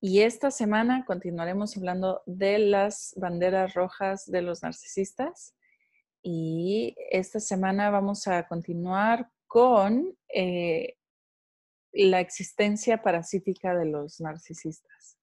[0.00, 5.54] Y esta semana continuaremos hablando de las banderas rojas de los narcisistas.
[6.22, 10.96] Y esta semana vamos a continuar con eh,
[11.92, 15.18] la existencia parasítica de los narcisistas.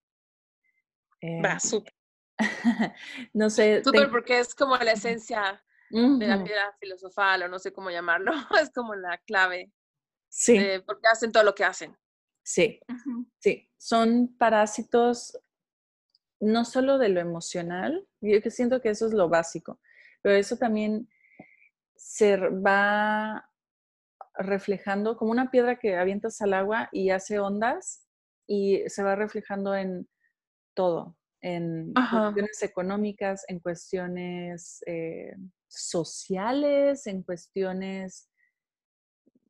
[1.43, 1.93] Va, eh, súper.
[3.33, 3.83] no sé.
[3.83, 8.31] Súper porque es como la esencia de la piedra filosofal o no sé cómo llamarlo.
[8.61, 9.71] Es como la clave.
[10.29, 10.59] Sí.
[10.85, 11.97] porque hacen todo lo que hacen.
[12.47, 12.79] Sí,
[13.39, 15.37] sí, son parásitos
[16.39, 19.81] no solo de lo emocional, yo que siento que eso es lo básico,
[20.21, 21.09] pero eso también
[21.97, 23.51] se va
[24.35, 28.07] reflejando como una piedra que avientas al agua y hace ondas
[28.47, 30.07] y se va reflejando en
[30.73, 35.35] todo, en cuestiones económicas, en cuestiones eh,
[35.67, 38.29] sociales, en cuestiones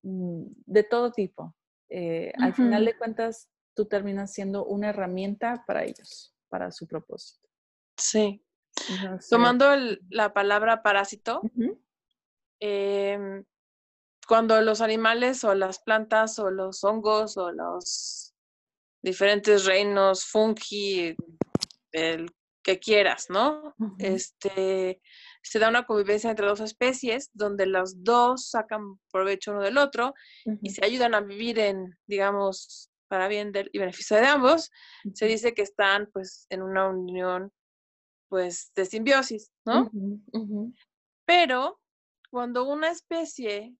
[0.02, 1.57] mm, de todo tipo.
[1.90, 7.48] Eh, al final de cuentas, tú terminas siendo una herramienta para ellos, para su propósito.
[7.98, 8.44] Sí.
[9.30, 9.70] Tomando
[10.10, 11.42] la palabra parásito,
[12.60, 13.44] em,
[14.28, 18.36] cuando los animales o las plantas o los hongos o los
[19.02, 21.16] diferentes reinos, fungi,
[21.92, 22.30] el
[22.62, 23.74] que quieras, ¿no?
[23.98, 25.02] Este
[25.48, 30.14] se da una convivencia entre dos especies donde los dos sacan provecho uno del otro
[30.62, 34.70] y se ayudan a vivir en, digamos, para bien y beneficio de ambos,
[35.14, 37.52] se dice que están pues en una unión
[38.30, 39.90] pues de simbiosis, ¿no?
[41.26, 41.80] Pero
[42.30, 43.74] cuando una especie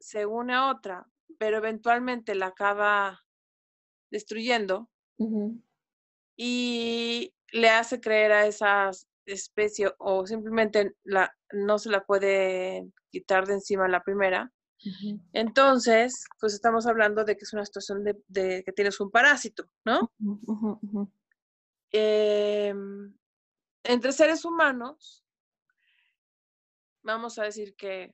[0.00, 1.06] se une a otra,
[1.38, 3.20] pero eventualmente la acaba
[4.10, 4.88] destruyendo
[6.36, 13.46] y le hace creer a esas especie o simplemente la, no se la puede quitar
[13.46, 14.52] de encima la primera,
[15.32, 20.12] entonces, pues estamos hablando de que es una situación de, que tienes un parásito, ¿no?
[21.90, 23.14] Em,
[23.84, 25.24] entre seres humanos,
[27.02, 28.12] vamos a decir que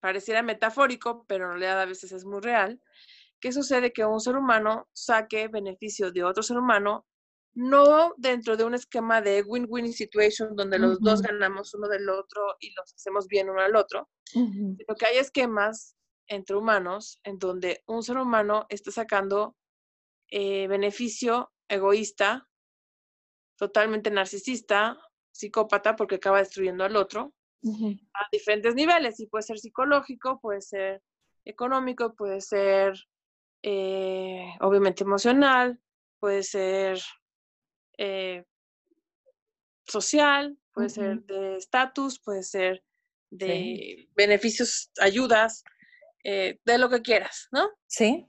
[0.00, 2.80] pareciera metafórico, pero en realidad a veces es muy real.
[3.40, 3.92] ¿Qué sucede?
[3.92, 7.06] Que un ser humano saque beneficio de otro ser humano
[7.54, 12.56] no dentro de un esquema de win-win situation donde los dos ganamos uno del otro
[12.58, 17.82] y los hacemos bien uno al otro, sino que hay esquemas entre humanos en donde
[17.86, 19.56] un ser humano está sacando
[20.30, 22.48] eh, beneficio egoísta,
[23.56, 24.98] totalmente narcisista,
[25.32, 27.34] psicópata, porque acaba destruyendo al otro
[28.12, 31.02] a diferentes niveles, y puede ser psicológico, puede ser
[31.46, 32.94] económico, puede ser
[33.62, 35.80] eh, obviamente emocional,
[36.20, 37.00] puede ser
[37.98, 38.44] eh,
[39.86, 42.82] social, puede ser de estatus, puede ser
[43.30, 45.64] de beneficios, ayudas,
[46.24, 47.68] eh, de lo que quieras, ¿no?
[47.86, 48.26] Sí.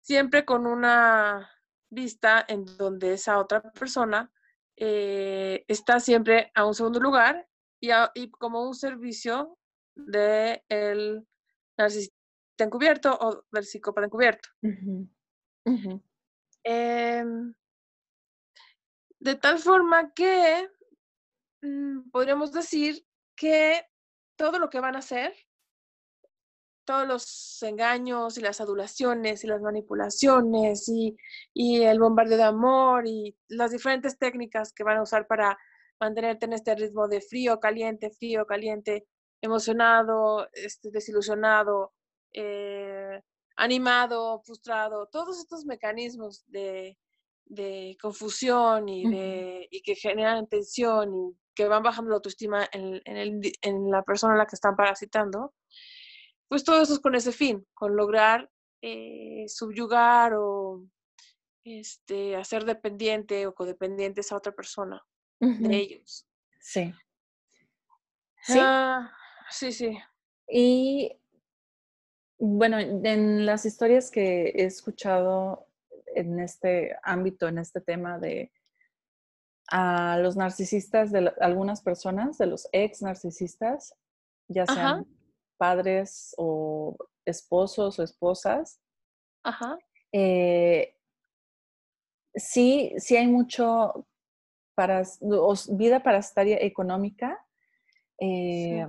[0.00, 1.50] Siempre con una
[1.90, 4.32] vista en donde esa otra persona
[4.76, 7.46] eh, está siempre a un segundo lugar
[7.80, 9.58] y, como un servicio
[9.94, 11.26] del el
[11.76, 12.14] narcisista
[12.58, 14.48] encubierto o del psicópata encubierto.
[19.22, 20.68] De tal forma que
[21.62, 23.06] mm, podríamos decir
[23.36, 23.86] que
[24.36, 25.32] todo lo que van a hacer,
[26.84, 31.16] todos los engaños y las adulaciones y las manipulaciones y,
[31.54, 35.56] el bombardeo de amor y las diferentes técnicas que van a usar para
[36.00, 39.06] mantenerte en este ritmo de frío, caliente, frío, caliente,
[39.40, 41.92] emocionado, este, desilusionado,
[42.32, 43.22] eh,
[43.54, 46.98] animado, frustrado, todos estos mecanismos de,
[47.46, 53.00] de confusión y, de, y que generan tensión y que van bajando la autoestima en,
[53.04, 55.54] en, la persona a la que están parasitando,
[56.48, 58.50] pues todo eso es con ese fin, con lograr
[58.80, 60.86] eh, subyugar o
[61.64, 65.02] este, hacer dependiente o codependientes a otra persona
[65.40, 66.26] de ellos.
[66.60, 66.92] Sí.
[68.42, 68.58] Sí.
[68.60, 69.12] Ah,
[69.50, 69.98] sí, sí.
[70.48, 71.16] Y
[72.38, 75.68] bueno, en las historias que he escuchado
[76.14, 78.52] en este ámbito, en este tema de
[79.68, 83.94] a los narcisistas de algunas personas, de los ex narcisistas,
[84.48, 85.06] ya sean
[85.56, 88.82] padres o esposos o esposas,
[89.42, 89.76] Ajá.
[90.12, 90.94] Eh,
[92.34, 94.06] sí, sí hay mucho
[94.74, 95.02] para
[95.70, 97.44] vida parasitaria económica.
[98.18, 98.86] Eh,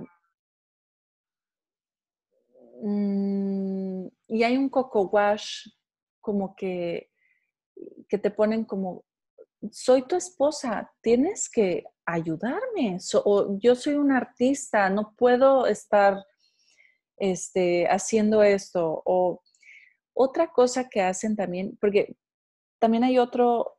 [2.82, 5.68] mm, y hay un coco wash
[6.20, 7.10] como que,
[8.08, 9.04] que te ponen como,
[9.70, 12.98] soy tu esposa, tienes que ayudarme.
[13.24, 16.24] o yo soy un artista, no puedo estar
[17.16, 19.02] este, haciendo esto.
[19.04, 19.42] O
[20.14, 22.16] otra cosa que hacen también, porque
[22.78, 23.78] también hay otro,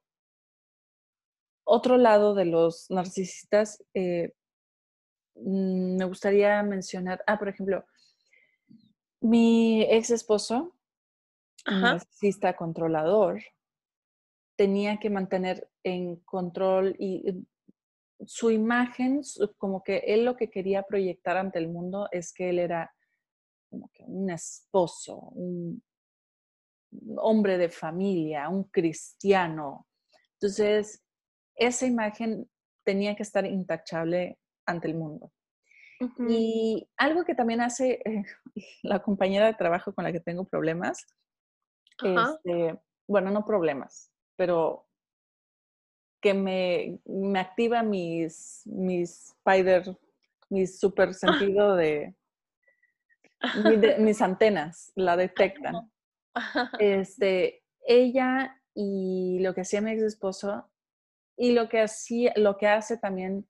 [1.66, 4.34] otro lado de los narcisistas, eh,
[5.36, 7.86] mm, me gustaría mencionar, ah, por ejemplo,
[9.22, 10.76] mi ex esposo,
[11.66, 13.42] narcisista controlador,
[14.56, 17.46] tenía que mantener en control y
[18.26, 19.22] su imagen,
[19.58, 22.94] como que él lo que quería proyectar ante el mundo es que él era
[23.70, 25.84] como que un esposo, un
[27.18, 29.88] hombre de familia, un cristiano.
[30.34, 31.04] Entonces,
[31.56, 32.50] esa imagen
[32.86, 35.32] tenía que estar intachable ante el mundo.
[36.28, 38.02] Y algo que también hace
[38.84, 41.06] la compañera de trabajo con la que tengo problemas,
[42.02, 44.88] este, bueno, no problemas, pero
[46.22, 49.98] que me, me activa mis, mis spider,
[50.50, 52.16] mi super sentido de,
[54.00, 55.92] mis antenas, la detectan.
[56.80, 60.70] Este, ella y lo que hacía mi ex esposo
[61.38, 63.48] y lo que hacía, lo que hace también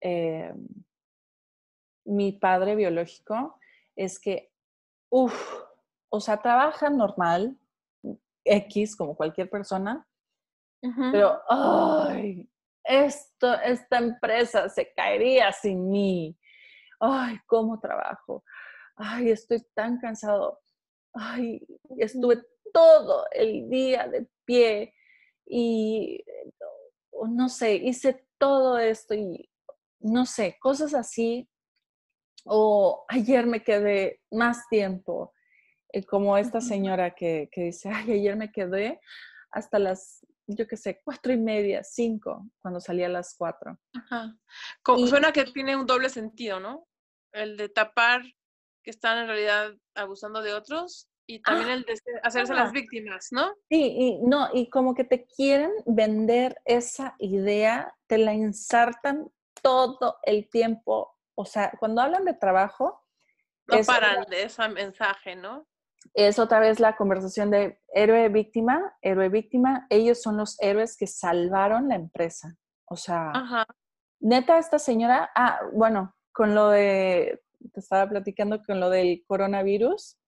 [0.00, 0.54] eh,
[2.06, 3.58] mi padre biológico
[3.94, 4.50] es que,
[5.10, 5.62] uff,
[6.08, 7.58] o sea, trabaja normal,
[8.48, 10.06] X como cualquier persona,
[11.12, 12.48] pero, ay,
[12.84, 16.38] esto, esta empresa se caería sin mí.
[17.00, 18.44] Ay, ¿cómo trabajo?
[18.96, 20.60] Ay, estoy tan cansado.
[21.12, 21.66] Ay,
[21.98, 22.42] estuve
[22.72, 24.94] todo el día de pie
[25.46, 26.24] y
[27.28, 29.50] no sé, hice todo esto y
[30.00, 31.48] no sé, cosas así.
[32.44, 35.32] O ayer me quedé más tiempo,
[35.92, 39.00] eh, como esta señora que, que dice, ay, ayer me quedé
[39.50, 43.78] hasta las yo qué sé, cuatro y media, cinco, cuando salía a las cuatro.
[43.92, 44.34] Ajá.
[44.82, 46.88] Como, suena que tiene un doble sentido, ¿no?
[47.32, 48.22] El de tapar
[48.82, 53.54] que están en realidad abusando de otros y también el de hacerse las víctimas, ¿no?
[53.68, 59.30] Sí, y no, y como que te quieren vender esa idea, te la insertan
[59.60, 61.14] todo el tiempo.
[61.34, 63.04] O sea, cuando hablan de trabajo.
[63.66, 65.66] No paran de ese mensaje, ¿no?
[66.14, 69.86] Es otra vez la conversación de héroe-víctima, héroe-víctima.
[69.90, 72.56] Ellos son los héroes que salvaron la empresa.
[72.86, 73.32] O sea,
[74.20, 77.42] neta, esta señora, ah, bueno, con lo de,
[77.72, 80.18] te estaba platicando con lo del coronavirus.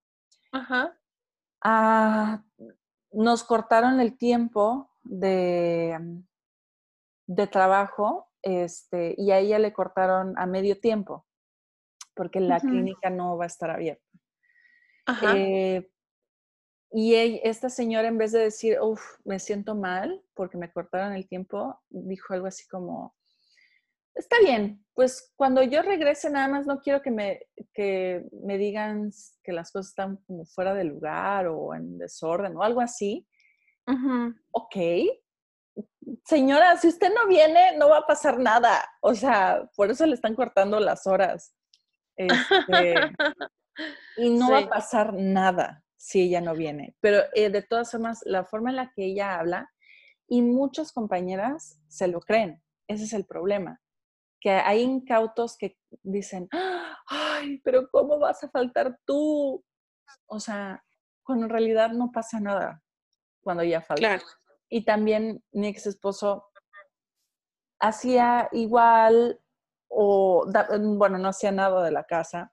[0.52, 0.96] Ajá.
[1.62, 2.44] Ah,
[3.12, 6.22] nos cortaron el tiempo de,
[7.26, 11.26] de trabajo este, y a ella le cortaron a medio tiempo
[12.14, 14.04] porque la clínica no va a estar abierta.
[15.34, 15.90] Eh,
[16.92, 21.28] y esta señora, en vez de decir, uff, me siento mal porque me cortaron el
[21.28, 23.14] tiempo, dijo algo así como,
[24.14, 27.40] está bien, pues cuando yo regrese nada más no quiero que me,
[27.72, 29.10] que me digan
[29.42, 33.26] que las cosas están como fuera de lugar o en desorden o algo así.
[34.52, 34.76] Ok.
[36.24, 38.84] Señora, si usted no viene, no va a pasar nada.
[39.00, 41.54] O sea, por eso le están cortando las horas.
[42.20, 42.94] Este,
[44.16, 46.96] y no va a pasar nada si ella no viene.
[47.00, 49.70] Pero eh, de todas formas, la forma en la que ella habla,
[50.26, 52.62] y muchas compañeras se lo creen.
[52.86, 53.80] Ese es el problema.
[54.40, 56.48] Que hay incautos que dicen,
[57.06, 59.64] ay, pero ¿cómo vas a faltar tú?
[60.26, 60.82] O sea,
[61.24, 62.82] cuando en realidad no pasa nada
[63.42, 64.20] cuando ella falta.
[64.68, 66.46] Y también mi ex esposo
[67.80, 69.40] hacía igual
[69.88, 70.46] o,
[70.96, 72.52] bueno, no hacía nada de la casa,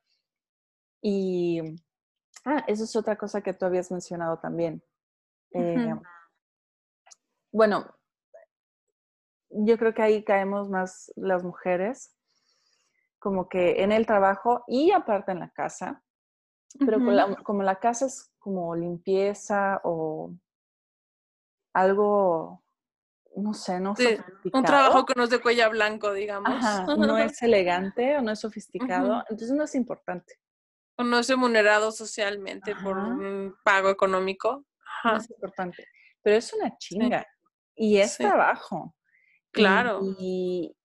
[1.09, 1.61] y,
[2.43, 4.83] ah, eso es otra cosa que tú habías mencionado también.
[5.51, 5.95] Eh,
[7.49, 7.95] bueno,
[9.49, 12.13] yo creo que ahí caemos más las mujeres,
[13.19, 16.03] como que en el trabajo y aparte en la casa,
[16.77, 16.99] pero
[17.45, 20.33] como la casa es como limpieza o
[21.73, 22.65] algo,
[23.37, 23.95] no sé, no
[24.51, 26.61] Un trabajo que no es de cuello blanco, digamos.
[26.97, 30.37] no es elegante o no es sofisticado, entonces no es importante.
[30.97, 34.65] O no es remunerado socialmente por un pago económico.
[35.15, 35.85] es importante.
[36.21, 37.25] Pero es una chinga.
[37.75, 38.95] Y es trabajo.
[39.51, 40.01] Claro.
[40.19, 40.75] Y,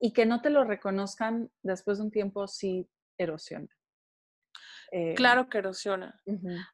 [0.00, 3.68] y, que no te lo reconozcan después de un tiempo sí erosiona.
[4.92, 6.20] Eh, claro que erosiona.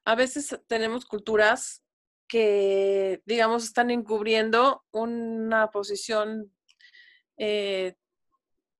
[0.05, 1.83] A veces tenemos culturas
[2.29, 6.53] que, digamos, están encubriendo una posición
[7.39, 7.95] eh,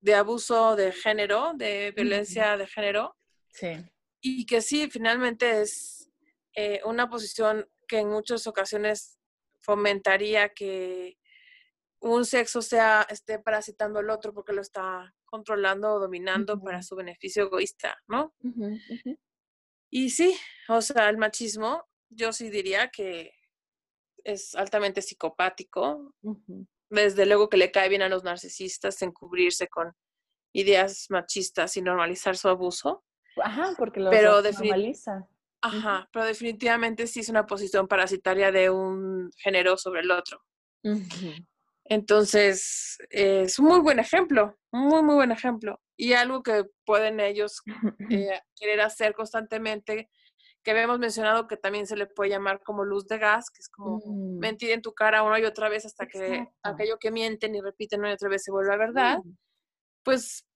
[0.01, 3.17] de abuso de género, de violencia de género.
[3.53, 3.77] Sí.
[4.21, 6.11] Y que sí, finalmente es
[6.55, 9.19] eh, una posición que en muchas ocasiones
[9.61, 11.19] fomentaría que
[12.01, 16.97] un sexo sea esté parasitando al otro porque lo está controlando o dominando para su
[16.97, 18.35] beneficio egoísta, ¿no?
[19.91, 20.37] Y sí,
[20.69, 23.33] o sea, el machismo, yo sí diría que
[24.25, 26.15] es altamente psicopático.
[26.89, 29.93] Desde luego que le cae bien a los narcisistas encubrirse con
[30.53, 33.05] ideas machistas y normalizar su abuso.
[33.37, 35.27] Ajá, porque lo pero normaliza.
[35.63, 40.43] Ajá, pero definitivamente sí es una posición parasitaria de un género sobre el otro.
[41.85, 45.81] Entonces, es un muy buen ejemplo, muy, muy buen ejemplo.
[45.97, 47.63] Y algo que pueden ellos
[48.11, 50.09] eh, querer hacer constantemente,
[50.63, 53.69] que habíamos mencionado que también se le puede llamar como luz de gas, que es
[53.69, 54.39] como mm.
[54.39, 58.01] mentir en tu cara una y otra vez hasta que aquello que mienten y repiten
[58.01, 59.19] una y otra vez se vuelva verdad,
[60.05, 60.47] pues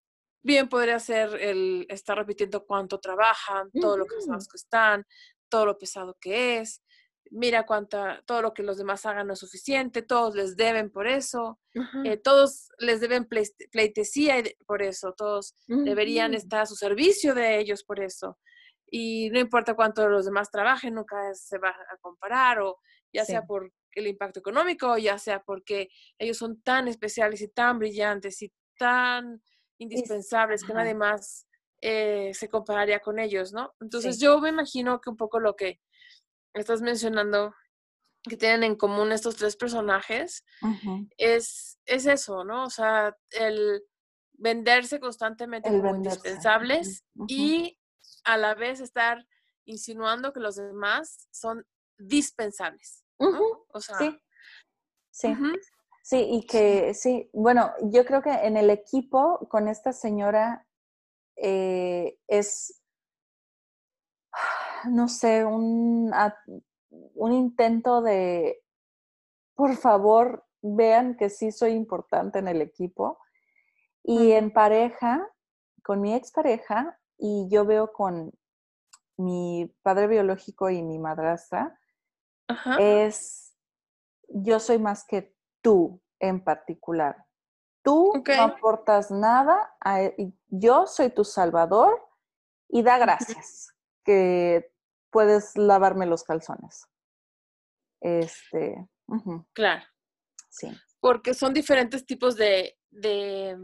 [0.44, 5.04] bien podría ser el estar repitiendo cuánto trabajan, todo lo que que están,
[5.48, 6.82] todo lo pesado que es,
[7.30, 11.06] mira cuánta, todo lo que los demás hagan no es suficiente, todos les deben por
[11.06, 11.58] eso,
[12.04, 17.82] eh, todos les deben pleitesía por eso, todos deberían estar a su servicio de ellos
[17.82, 18.38] por eso.
[18.86, 22.80] Y no importa cuánto los demás trabajen, nunca se va a comparar, o
[23.12, 27.78] ya sea por el impacto económico, ya sea porque ellos son tan especiales y tan
[27.78, 29.40] brillantes y tan
[29.78, 31.46] indispensables que nadie más
[31.80, 33.74] eh, se compararía con ellos, ¿no?
[33.80, 35.80] Entonces yo me imagino que un poco lo que
[36.54, 37.54] estás mencionando
[38.22, 40.44] que tienen en común estos tres personajes
[41.18, 42.64] es, es eso, ¿no?
[42.64, 43.82] O sea, el
[44.32, 47.78] venderse constantemente como indispensables y
[48.24, 49.26] a la vez estar
[49.66, 51.66] insinuando que los demás son
[51.98, 53.04] dispensables.
[53.18, 54.18] O sea, sí,
[55.10, 55.34] sí.
[56.04, 60.66] Sí, y que sí, bueno, yo creo que en el equipo con esta señora
[61.34, 62.82] eh, es,
[64.90, 66.12] no sé, un,
[66.90, 68.62] un intento de,
[69.54, 73.18] por favor, vean que sí soy importante en el equipo.
[74.02, 75.26] Y en pareja,
[75.82, 78.30] con mi expareja, y yo veo con
[79.16, 81.80] mi padre biológico y mi madrastra,
[82.78, 83.56] es,
[84.28, 85.33] yo soy más que
[85.64, 87.26] tú en particular.
[87.82, 92.00] Tú no aportas nada, e, yo soy tu salvador
[92.68, 94.72] y da gracias que
[95.10, 96.86] puedes lavarme los calzones.
[98.00, 98.88] Este,
[99.52, 99.84] claro.
[100.50, 100.68] Sí.
[101.00, 103.58] Porque son diferentes tipos de, de,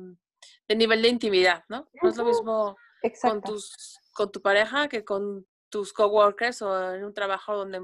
[0.68, 1.88] nivel de intimidad, ¿no?
[2.02, 2.76] No es lo mismo
[3.22, 7.80] con, tus, con tu pareja que con tus coworkers o en un trabajo donde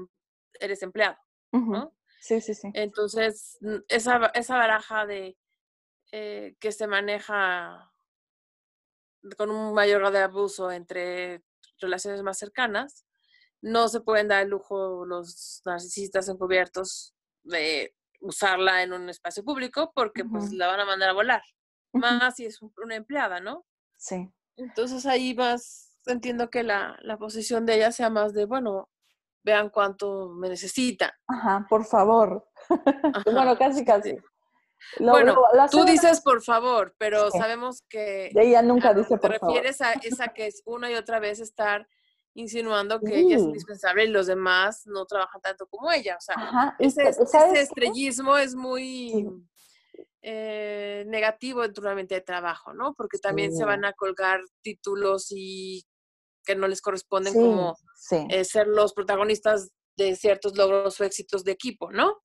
[0.59, 1.17] eres empleado,
[1.51, 1.96] ¿no?
[2.19, 2.69] Sí, sí, sí.
[2.73, 3.57] Entonces,
[3.87, 5.37] esa, esa baraja de
[6.11, 7.91] eh, que se maneja
[9.37, 11.43] con un mayor grado de abuso entre
[11.79, 13.05] relaciones más cercanas,
[13.61, 19.91] no se pueden dar el lujo los narcisistas encubiertos de usarla en un espacio público
[19.93, 21.41] porque pues la van a mandar a volar.
[21.93, 23.65] Más si es una empleada, ¿no?
[23.97, 24.31] Sí.
[24.55, 28.89] Entonces ahí más entiendo que la, la posición de ella sea más de, bueno,
[29.47, 31.09] vean cuánto me necesitan.
[31.25, 32.45] Ajá, por favor.
[33.25, 34.17] bueno, casi, casi.
[34.99, 35.37] bueno,
[35.71, 38.29] tú dices por favor, pero sabemos que...
[38.35, 39.39] ella nunca dice por favor.
[39.39, 41.87] Te refieres a esa que es una y otra vez estar
[42.33, 46.17] insinuando que ella es indispensable y los demás no trabajan tanto como ella.
[46.17, 47.09] O sea, ese,
[47.59, 49.27] estrellismo es muy
[50.21, 52.93] eh, negativo en tu ambiente de trabajo, ¿no?
[52.95, 55.83] Porque también se van a colgar títulos y
[56.47, 57.75] que no les corresponden como
[58.11, 62.15] eh, ser los protagonistas de ciertos logros o éxitos de equipo, ¿no?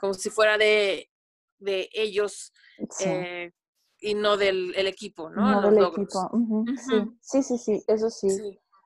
[0.00, 1.08] Como si fuera de,
[1.58, 2.52] de ellos
[3.00, 3.50] eh,
[3.98, 5.60] y no del equipo, ¿no?
[5.60, 6.30] No del equipo.
[7.20, 7.42] sí.
[7.42, 8.28] sí, sí, eso sí,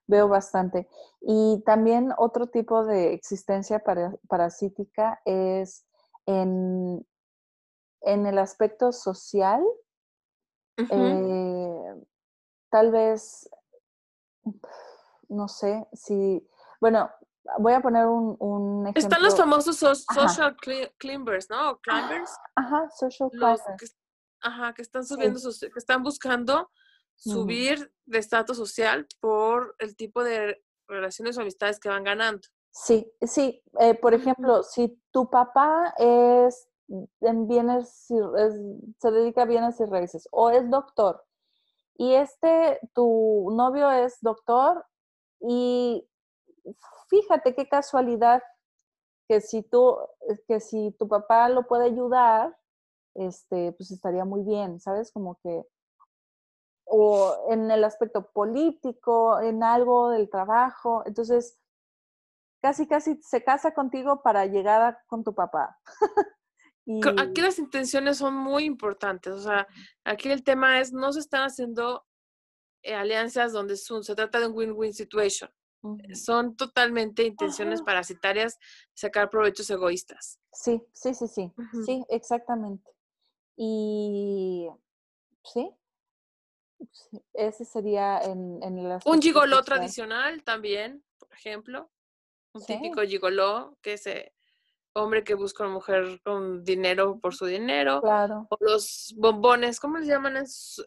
[0.07, 0.89] veo bastante.
[1.21, 3.83] Y también otro tipo de existencia
[4.29, 5.85] parasítica es
[6.27, 7.05] en,
[8.03, 9.65] en el aspecto social.
[10.79, 12.05] Eh,
[12.71, 13.49] tal vez
[15.29, 16.47] no sé si,
[16.81, 17.11] bueno,
[17.59, 19.01] voy a poner un, ejemplo.
[19.01, 20.57] Están los famosos social
[20.99, 21.79] climbers, ¿no?
[21.81, 22.31] climbers.
[22.55, 23.63] Ajá, social climbers.
[24.41, 26.71] ajá, que están subiendo, que están buscando
[27.15, 32.43] subir de estatus social por el tipo de relaciones o amistades que van ganando.
[32.71, 33.63] Sí, sí.
[33.81, 36.69] Eh, por ejemplo, si tu papá es
[37.21, 41.25] en bienes, se dedica a bienes y raíces o es doctor
[41.99, 44.85] y este, tu novio es doctor
[45.41, 46.09] Y
[47.09, 48.43] fíjate qué casualidad
[49.29, 49.97] que si tú,
[50.49, 52.57] que si tu papá lo puede ayudar,
[53.15, 55.13] este, pues estaría muy bien, ¿sabes?
[55.13, 55.65] Como que,
[56.85, 61.03] o en el aspecto político, en algo del trabajo.
[61.07, 61.59] Entonces,
[62.63, 65.79] casi, casi se casa contigo para llegar con tu papá.
[67.19, 69.33] Aquí las intenciones son muy importantes.
[69.33, 69.67] O sea,
[70.05, 72.07] aquí el tema es, no se están haciendo
[72.83, 75.51] eh, alianzas donde se trata de un win-win situation.
[76.15, 78.59] Son totalmente intenciones parasitarias,
[78.95, 80.41] sacar provechos egoístas.
[80.53, 81.53] Sí, sí, sí, sí.
[81.85, 82.91] Sí, exactamente.
[83.57, 84.69] Y
[85.45, 85.71] sí,
[87.35, 91.91] ese sería en, en el Un gigoló tradicional también, por ejemplo.
[92.53, 94.07] Un típico gigoló, que es
[94.97, 98.01] hombre que busca una mujer con dinero por su dinero.
[98.01, 98.47] Claro.
[98.51, 100.35] O los bombones, ¿cómo les llaman?
[100.35, 100.85] Los,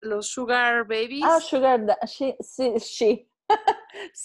[0.00, 1.24] los sugar babies.
[1.24, 2.36] Ah, sugar, sí,
[2.78, 3.30] sí.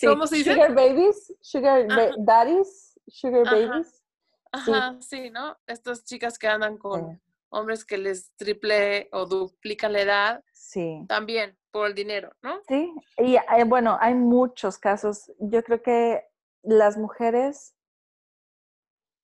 [0.05, 0.53] ¿Cómo se dice?
[0.53, 1.87] Sugar babies, sugar
[2.19, 4.03] daddies, sugar babies.
[4.51, 5.29] Ajá, sí.
[5.29, 5.57] ¿no?
[5.65, 10.43] Estas chicas que andan con hombres que les triple o duplican la edad.
[10.51, 11.05] Sí.
[11.07, 12.61] También por el dinero, ¿no?
[12.67, 15.31] Sí, y eh, bueno, hay muchos casos.
[15.39, 16.23] Yo creo que
[16.61, 17.75] las mujeres,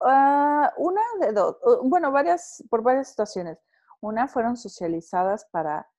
[0.02, 3.58] ah, una de dos, bueno, varias, por varias situaciones.
[4.02, 5.90] Una fueron socializadas para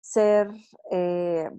[0.00, 0.50] ser,
[0.90, 1.50] eh,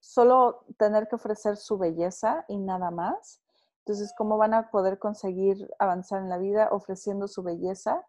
[0.00, 3.40] solo tener que ofrecer su belleza y nada más.
[3.80, 8.04] Entonces, ¿cómo van a poder conseguir avanzar en la vida ofreciendo su belleza?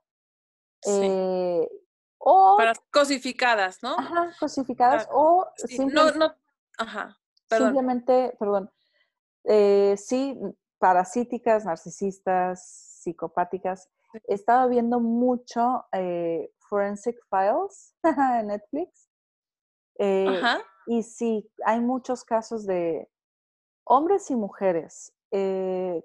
[0.86, 1.67] Eh,
[2.17, 3.96] o, Para cosificadas, ¿no?
[3.98, 6.36] Ajá, cosificadas o simplemente, no, no,
[6.77, 7.17] ajá,
[7.50, 8.72] simplemente, perdón,
[9.44, 10.39] eh, sí,
[10.79, 12.65] parasíticas, narcisistas,
[13.01, 13.89] psicopáticas.
[14.27, 17.96] He estado viendo mucho eh, Forensic Files
[18.39, 19.10] en Netflix.
[20.00, 20.41] Eh,
[20.88, 23.10] y sí, hay muchos casos de
[23.84, 25.13] hombres y mujeres.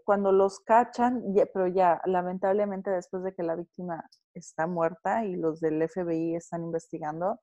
[0.04, 5.60] cuando los cachan, pero ya, lamentablemente después de que la víctima está muerta y los
[5.60, 7.40] del FBI están investigando,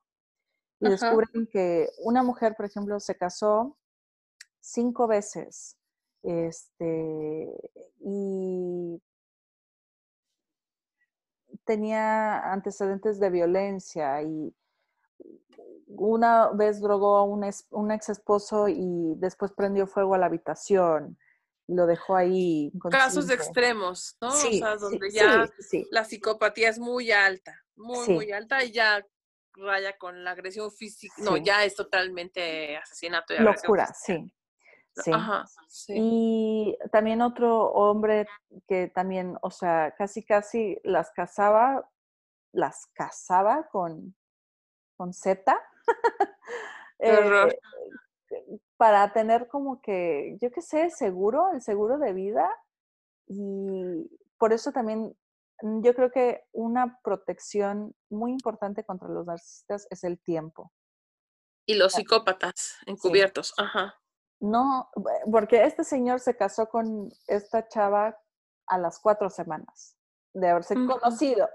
[0.80, 3.78] y descubren que una mujer, por ejemplo, se casó
[4.60, 5.79] cinco veces
[6.22, 7.48] este,
[8.00, 9.00] y
[11.64, 14.54] tenía antecedentes de violencia y
[15.86, 21.18] una vez drogó a un, ex, esposo y después prendió fuego a la habitación
[21.66, 22.72] y lo dejó ahí.
[22.90, 24.28] Casos extremos, ¿no?
[24.28, 25.48] o sea, donde ya
[25.90, 29.04] la psicopatía es muy alta, muy, muy alta y ya
[29.52, 31.14] raya con la agresión física.
[31.18, 34.32] No, ya es totalmente asesinato y Locura, sí.
[35.68, 35.94] Sí.
[35.96, 38.26] Y también otro hombre
[38.66, 41.88] que también, o sea, casi casi las casaba,
[42.52, 44.14] las casaba con,
[44.96, 45.60] con Z.
[46.98, 47.58] eh,
[48.76, 52.48] para tener como que, yo qué sé, seguro, el seguro de vida.
[53.26, 55.16] Y por eso también
[55.62, 60.72] mm, yo creo que una protección muy importante contra los narcisistas es el tiempo.
[61.66, 64.00] Y los psicópatas encubiertos, ajá.
[64.40, 64.90] No,
[65.30, 68.18] porque este señor se casó con esta chava
[68.66, 69.96] a las cuatro semanas
[70.32, 71.48] de haberse conocido.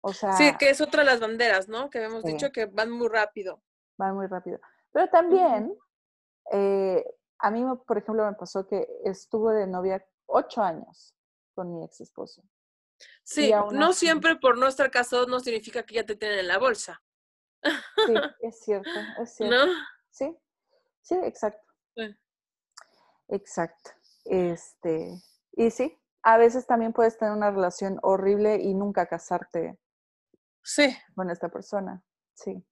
[0.00, 1.90] O sea, sí, que es otra de las banderas, ¿no?
[1.90, 3.62] Que habíamos dicho que van muy rápido.
[3.98, 4.58] Van muy rápido.
[4.92, 5.76] Pero también,
[6.52, 7.04] eh,
[7.38, 11.14] a mí, por ejemplo, me pasó que estuvo de novia ocho años
[11.54, 12.42] con mi ex esposo.
[13.24, 16.58] Sí, no siempre por no estar casado no significa que ya te tienen en la
[16.58, 17.02] bolsa.
[17.62, 18.90] Sí, es cierto,
[19.20, 19.66] es cierto.
[19.66, 19.72] ¿No?
[20.10, 20.36] Sí,
[21.02, 21.62] sí, exacto.
[23.32, 23.90] Exacto.
[24.24, 25.20] Este,
[25.52, 29.78] y sí, a veces también puedes tener una relación horrible y nunca casarte
[30.62, 30.96] sí.
[31.14, 32.02] con esta persona.
[32.34, 32.64] Sí.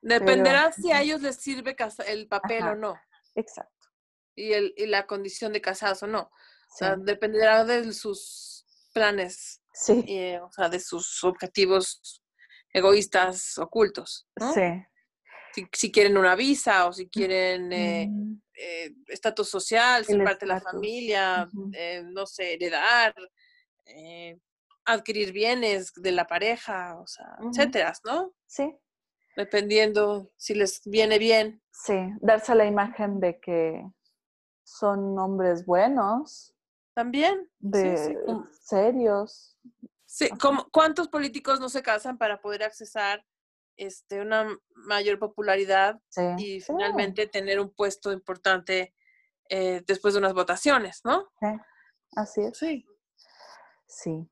[0.00, 1.76] Dependerá si a ellos les sirve
[2.06, 2.98] el papel o no.
[3.34, 3.72] Exacto.
[4.34, 6.22] Y, el, y la condición de casados o no.
[6.22, 9.62] O sea, dependerá de sus planes.
[9.72, 10.04] Sí.
[10.08, 12.22] Eh, o sea, de sus objetivos
[12.72, 14.28] egoístas ocultos.
[14.54, 14.86] Sí
[15.72, 18.40] si, quieren una visa o si quieren eh, mm.
[18.56, 23.14] Eh, estatus social, ser parte de la familia, eh, no sé, heredar,
[24.84, 28.32] adquirir bienes de la pareja, o sea, etcétera, ¿no?
[28.46, 28.74] Sí.
[29.36, 31.62] Dependiendo si les viene bien.
[31.70, 33.84] Sí, darse la imagen de que
[34.64, 36.54] son hombres buenos.
[36.94, 37.50] También.
[37.58, 38.16] De
[38.62, 39.58] serios.
[40.06, 43.22] Sí, como, ¿cuántos políticos no se casan para poder accesar
[43.76, 46.00] este, una mayor popularidad
[46.38, 48.94] y finalmente tener un puesto importante
[49.48, 51.28] eh, después de unas votaciones, ¿no?
[51.40, 51.46] Sí,
[52.16, 52.58] así es.
[52.58, 52.86] Sí.
[53.86, 54.28] Sí.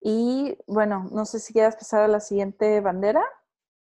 [0.00, 3.24] Y bueno, no sé si quieres pasar a la siguiente bandera.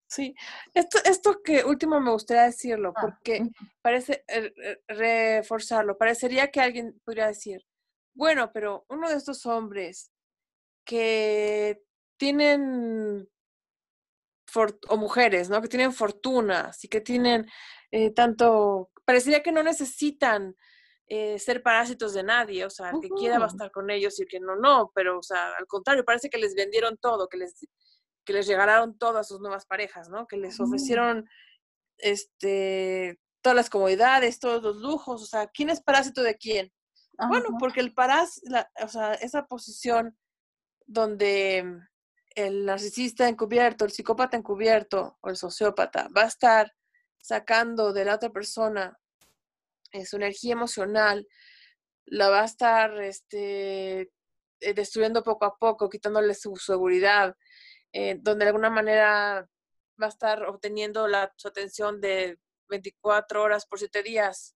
[0.09, 0.35] Sí,
[0.75, 3.51] esto, esto que último me gustaría decirlo, Ah, porque
[3.83, 5.99] parece eh, eh, reforzarlo.
[5.99, 7.67] Parecería que alguien podría decir,
[8.15, 10.11] bueno, pero uno de estos hombres
[10.85, 11.85] que
[12.17, 13.29] tienen
[14.51, 15.61] for- o mujeres, ¿no?
[15.63, 17.47] Que tienen fortunas y que tienen
[17.91, 20.55] eh, tanto, parecería que no necesitan
[21.07, 23.57] eh, ser parásitos de nadie, o sea, el que quiera va a Ujú.
[23.57, 26.37] estar con ellos y el que no, no, pero, o sea, al contrario, parece que
[26.39, 27.67] les vendieron todo, que les,
[28.25, 30.27] que les regalaron todo a sus nuevas parejas, ¿no?
[30.27, 31.27] Que les ofrecieron,
[31.97, 36.73] este, todas las comodidades, todos los lujos, o sea, ¿quién es parásito de quién?
[37.29, 40.17] Bueno, porque el parás, la- o sea, esa posición
[40.87, 41.81] donde
[42.39, 46.73] el narcisista encubierto, el psicópata encubierto o el sociópata va a estar
[47.21, 48.97] sacando de la otra persona
[49.91, 51.27] eh, su energía emocional,
[52.07, 54.03] la va a estar este,
[54.61, 57.35] eh, destruyendo poco a poco, quitándole su seguridad,
[57.93, 59.49] eh, donde de alguna manera
[60.01, 64.55] va a estar obteniendo la, su atención de 24 horas por 7 días,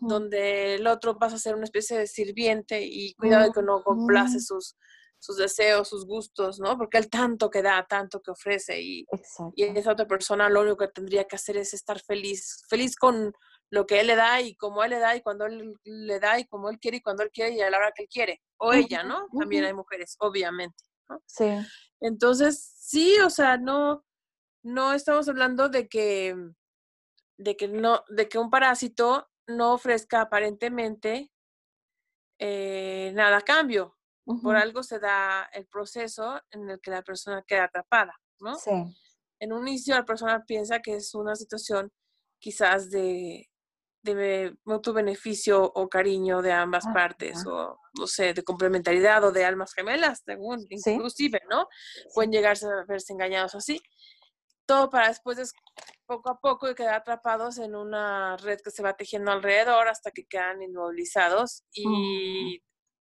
[0.00, 3.82] donde el otro pasa a ser una especie de sirviente y cuidado de que no
[3.82, 4.40] complace Ujú.
[4.40, 4.76] sus,
[5.20, 6.76] sus deseos, sus gustos, ¿no?
[6.76, 9.06] Porque él tanto que da, tanto que ofrece y,
[9.54, 13.32] y esa otra persona lo único que tendría que hacer es estar feliz, feliz con
[13.70, 16.40] lo que él le da y como él le da y cuando él le da
[16.40, 18.42] y como él quiere y cuando él quiere y a la hora que él quiere.
[18.58, 19.28] O ella, ¿no?
[19.38, 20.82] También hay mujeres, obviamente.
[21.08, 21.22] ¿no?
[21.26, 21.46] Sí.
[22.00, 24.04] Entonces, sí, o sea, no,
[24.64, 26.34] no estamos hablando de que,
[27.38, 31.30] de que no, de que un parásito no ofrezca aparentemente
[32.38, 33.96] eh, nada a cambio.
[34.42, 38.54] Por algo se da el proceso en el que la persona queda atrapada, ¿no?
[38.56, 38.70] Sí.
[39.40, 41.90] En un inicio la persona piensa que es una situación
[42.38, 43.48] quizás de,
[44.02, 46.94] de mutuo beneficio o cariño de ambas Ajá.
[46.94, 50.90] partes, o no sé, de complementariedad o de almas gemelas, según, Sí.
[50.92, 51.66] inclusive, ¿no?
[51.94, 52.02] Sí.
[52.14, 53.80] Pueden llegarse a verse engañados así.
[54.66, 55.52] Todo para después, des-
[56.06, 60.24] poco a poco, quedar atrapados en una red que se va tejiendo alrededor hasta que
[60.26, 62.62] quedan inmovilizados y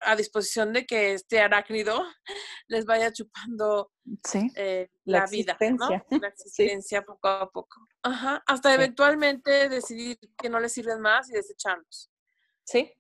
[0.02, 2.02] a disposición de que este arácnido
[2.68, 3.92] les vaya chupando
[4.24, 4.50] Sí.
[4.56, 5.58] eh, La la, vida.
[5.78, 5.90] ¿no?
[5.90, 6.64] La Sí.
[6.64, 7.86] existencia poco a poco.
[8.04, 8.76] Ajá, hasta Sí.
[8.76, 12.10] eventualmente decidir que no les sirven más y desecharlos.
[12.64, 12.92] Sí.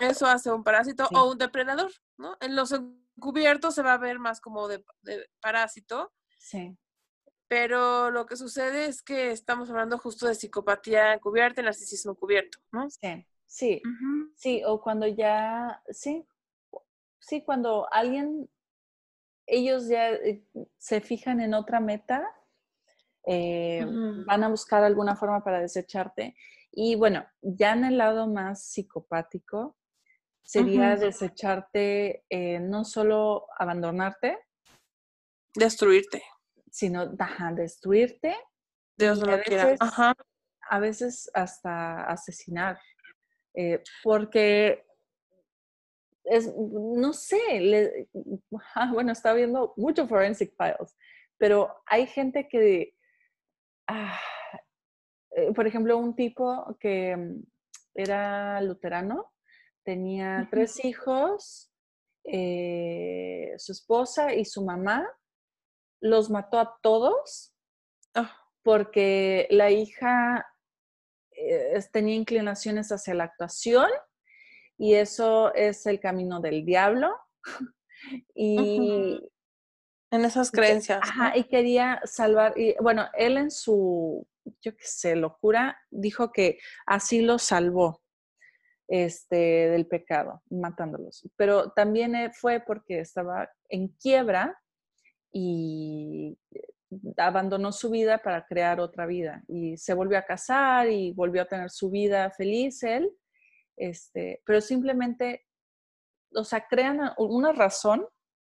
[0.00, 2.36] Eso hace un parásito o un depredador, ¿no?
[2.40, 6.78] En los encubiertos se va a ver más como de, de parásito, Sí.
[7.48, 12.58] pero lo que sucede es que estamos hablando justo de psicopatía encubierta y narcisismo encubierto,
[12.72, 12.88] ¿no?
[12.88, 13.26] Sí.
[13.48, 13.82] Sí.
[14.36, 16.24] Sí, o cuando ya, sí,
[17.18, 18.48] sí, cuando alguien,
[19.46, 20.44] ellos ya eh,
[20.76, 22.30] se fijan en otra meta,
[23.26, 23.84] eh,
[24.26, 26.36] van a buscar alguna forma para desecharte.
[26.70, 29.76] Y bueno, ya en el lado más psicopático,
[30.44, 34.38] sería desecharte, eh, no solo abandonarte,
[35.54, 36.22] Destruirte.
[36.70, 38.36] sino ajá, destruirte
[38.96, 39.74] Dios no lo quiera.
[39.80, 40.14] Ajá.
[40.70, 42.78] a veces hasta asesinar.
[43.58, 44.84] Eh, porque
[46.24, 48.08] es, no sé, le-
[48.74, 50.96] ah, bueno, estaba viendo mucho Forensic Files,
[51.38, 52.94] pero hay gente que,
[53.88, 54.18] ah,
[55.36, 57.42] eh, por ejemplo, un tipo que mm,
[57.94, 59.32] era luterano,
[59.84, 61.72] tenía tres hijos,
[62.24, 65.08] eh, su esposa y su mamá,
[66.00, 67.54] los mató a todos
[68.14, 70.46] Ah, porque la hija
[71.38, 73.88] eh, tenía inclinaciones hacia la actuación
[74.76, 77.14] y eso es el camino del diablo.
[78.34, 79.20] y,
[80.10, 81.04] En esas y creencias, ¿no?
[81.04, 84.26] ajá, y quería salvar, y bueno, él en su,
[84.62, 88.02] yo qué sé, locura, dijo que así lo salvó
[88.88, 89.36] este,
[89.70, 91.28] del pecado, matándolos.
[91.36, 94.58] Pero también eh, fue porque estaba en quiebra
[95.32, 96.38] y
[97.16, 101.46] abandonó su vida para crear otra vida y se volvió a casar y volvió a
[101.46, 103.10] tener su vida feliz él,
[103.76, 105.46] este, pero simplemente,
[106.34, 108.06] o sea, crean una razón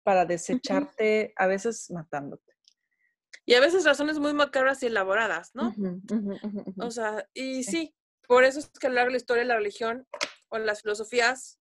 [0.03, 2.53] para desecharte, a veces matándote.
[3.45, 5.73] Y a veces razones muy macabras y elaboradas, ¿no?
[6.79, 7.71] O sea, y Sí.
[7.71, 7.95] sí.
[8.27, 10.07] por eso es que a lo largo de la historia la religión
[10.49, 11.59] o las filosofías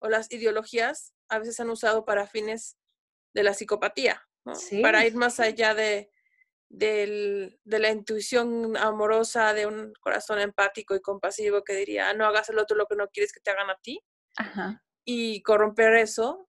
[0.00, 2.78] o las ideologías a veces se han usado para fines
[3.34, 4.54] de la psicopatía, ¿no?
[4.54, 4.82] Sí.
[4.82, 6.10] Para ir más allá de,
[6.68, 12.50] de la intuición amorosa de un corazón empático y compasivo que diría, "Ah, no hagas
[12.50, 14.00] al otro lo que no quieres que te hagan a ti,
[14.36, 16.48] Ajá, y corromper eso,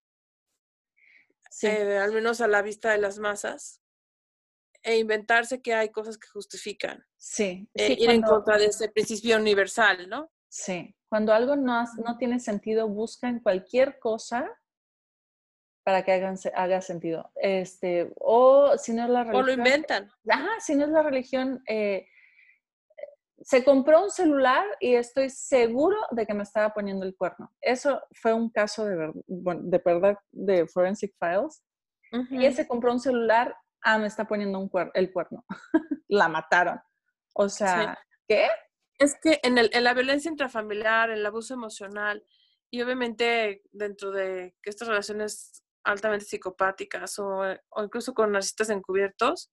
[1.49, 3.81] sí, eh, al menos a la vista de las masas,
[4.83, 7.05] e inventarse que hay cosas que justifican.
[7.17, 10.31] sí, eh, ir en cuando, contra de ese principio universal, ¿no?
[10.49, 14.49] sí, cuando algo no, has- no tiene sentido, buscan cualquier cosa
[15.89, 17.32] para que hagan, haga sentido.
[17.34, 19.43] Este, o si no es la religión.
[19.43, 20.12] O lo inventan.
[20.30, 21.63] Ajá, si no es la religión.
[21.65, 22.08] Eh,
[23.41, 27.52] se compró un celular y estoy seguro de que me estaba poniendo el cuerno.
[27.60, 31.63] Eso fue un caso de, de verdad de Forensic Files.
[32.30, 35.43] Y él se compró un celular, ah, me está poniendo un el cuerno.
[36.08, 36.80] la mataron.
[37.34, 37.97] O sea,
[38.28, 38.47] ¿qué?
[38.99, 42.23] Es que en, el, en la violencia intrafamiliar, el abuso emocional
[42.69, 49.52] y obviamente dentro de que estas relaciones altamente psicopáticas o, o incluso con narcisistas encubiertos,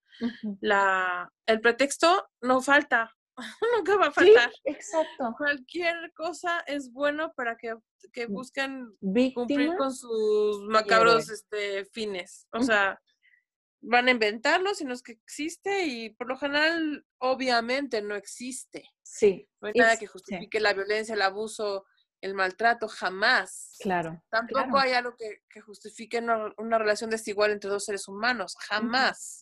[0.60, 3.12] la, el pretexto no falta.
[3.76, 4.50] Nunca va a faltar.
[4.64, 5.34] exacto.
[5.36, 7.74] Cualquier cosa es bueno para que,
[8.12, 8.96] que busquen
[9.34, 12.46] cumplir con sus macabros este, fines.
[12.52, 12.98] O sea,
[13.82, 18.88] van a inventarlo, sino es que existe y por lo general, obviamente, no existe.
[19.02, 19.48] Sí.
[19.60, 21.84] No hay nada que justifique la violencia, el abuso,
[22.20, 23.76] el maltrato, jamás.
[23.80, 24.22] Claro.
[24.30, 29.40] Tampoco hay algo que, justifique una, relación desigual entre dos seres humanos, jamás.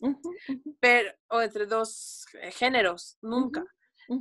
[0.81, 3.65] Pero, o entre dos eh, géneros, nunca.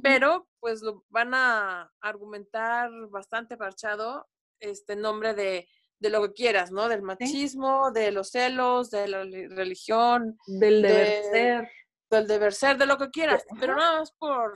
[0.02, 4.28] Pero, pues lo van a argumentar bastante parchado
[4.60, 5.68] este nombre de,
[6.00, 6.88] de lo que quieras, ¿no?
[6.90, 10.38] Del machismo, de los celos, de la religión.
[10.48, 11.72] Del deber ser.
[12.10, 13.46] Del deber ser, de lo que quieras.
[13.60, 14.54] Pero nada más por,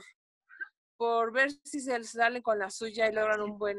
[0.98, 3.78] por ver si se salen con la suya y logran un buen,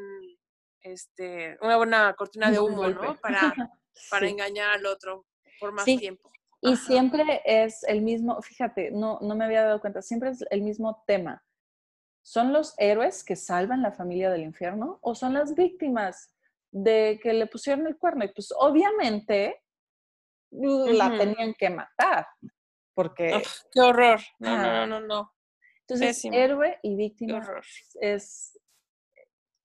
[0.82, 3.16] este, una buena cortina de humo, ¿no?
[3.18, 3.54] Para,
[4.10, 5.26] para engañar al otro
[5.60, 6.32] por más tiempo.
[6.62, 10.62] Y siempre es el mismo, fíjate, no, no me había dado cuenta, siempre es el
[10.62, 11.44] mismo tema.
[12.22, 16.34] ¿Son los héroes que salvan la familia del infierno o son las víctimas
[16.72, 18.26] de que le pusieron el cuerno?
[18.26, 19.62] Y pues obviamente
[20.52, 22.28] la tenían que matar,
[22.94, 23.42] porque...
[23.72, 24.20] ¡Qué horror!
[24.40, 25.34] No, no, no, no,
[25.90, 27.42] Entonces, héroe y víctima
[28.02, 28.60] es...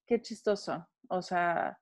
[0.07, 0.87] Qué chistoso.
[1.09, 1.79] O sea,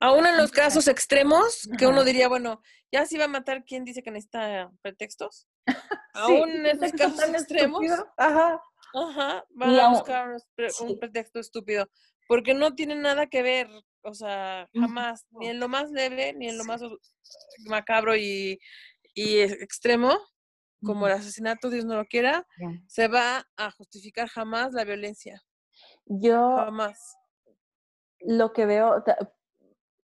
[0.00, 3.84] Aún en los casos extremos, que uno diría, bueno, ya si va a matar, ¿quién
[3.84, 5.46] dice que necesita pretextos?
[6.14, 7.80] Aún en esos casos extremos,
[8.16, 8.60] ajá.
[8.94, 10.36] Ajá, van a buscar
[10.80, 11.88] un pretexto estúpido,
[12.28, 13.68] porque no tiene nada que ver,
[14.02, 16.82] o sea, jamás, ni en lo más leve, ni en lo más
[17.64, 18.60] macabro y,
[19.14, 20.18] y extremo,
[20.84, 22.46] como el asesinato, Dios no lo quiera,
[22.86, 25.42] se va a justificar jamás la violencia.
[26.06, 27.16] Yo jamás
[28.20, 29.04] lo que veo,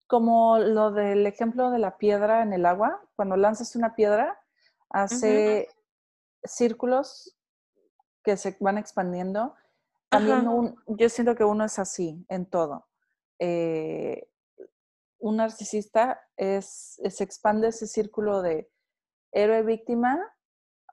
[0.07, 4.39] como lo del ejemplo de la piedra en el agua, cuando lanzas una piedra,
[4.89, 5.67] hace
[6.43, 7.37] círculos
[8.23, 9.55] que se van expandiendo.
[10.09, 12.87] También yo siento que uno es así en todo.
[13.39, 14.29] Eh,
[15.19, 18.71] un narcisista es, se expande ese círculo de
[19.31, 20.19] héroe-víctima,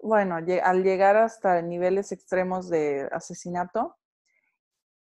[0.03, 3.97] bueno, al llegar hasta niveles extremos de asesinato,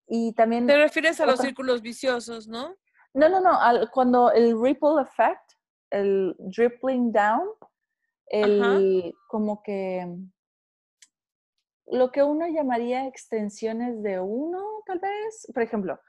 [0.08, 0.66] y también...
[0.66, 2.76] Te refieres a los círculos viciosos, ¿no?
[3.12, 3.58] No, no, no.
[3.92, 5.52] cuando el ripple effect,
[5.90, 7.48] el dripping down,
[8.28, 10.06] el como que
[11.86, 15.46] lo que uno llamaría extensiones de uno, tal vez.
[15.54, 16.00] Por ejemplo,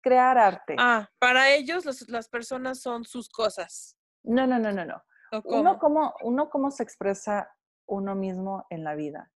[0.00, 0.76] crear arte.
[0.78, 3.98] Ah, para ellos las personas son sus cosas.
[4.22, 5.02] No, no, no, no, no.
[5.44, 7.50] Uno como, uno cómo se expresa
[7.88, 9.32] uno mismo en la vida.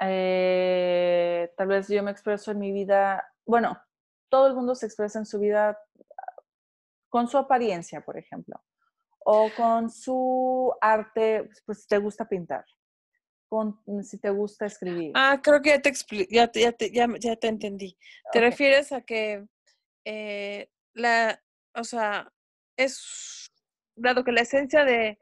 [0.00, 3.80] Eh, tal vez yo me expreso en mi vida, bueno,
[4.28, 5.78] todo el mundo se expresa en su vida
[7.08, 8.62] con su apariencia, por ejemplo,
[9.18, 12.64] o con su arte, pues si te gusta pintar,
[13.48, 15.12] con, si te gusta escribir.
[15.14, 15.92] Ah, creo que ya te,
[16.30, 17.98] ya, ya, te, ya, ya te entendí.
[18.32, 19.46] Te refieres a que
[20.06, 21.38] eh, la,
[21.74, 22.32] o sea,
[22.78, 23.46] es,
[23.94, 25.18] dado que la esencia de,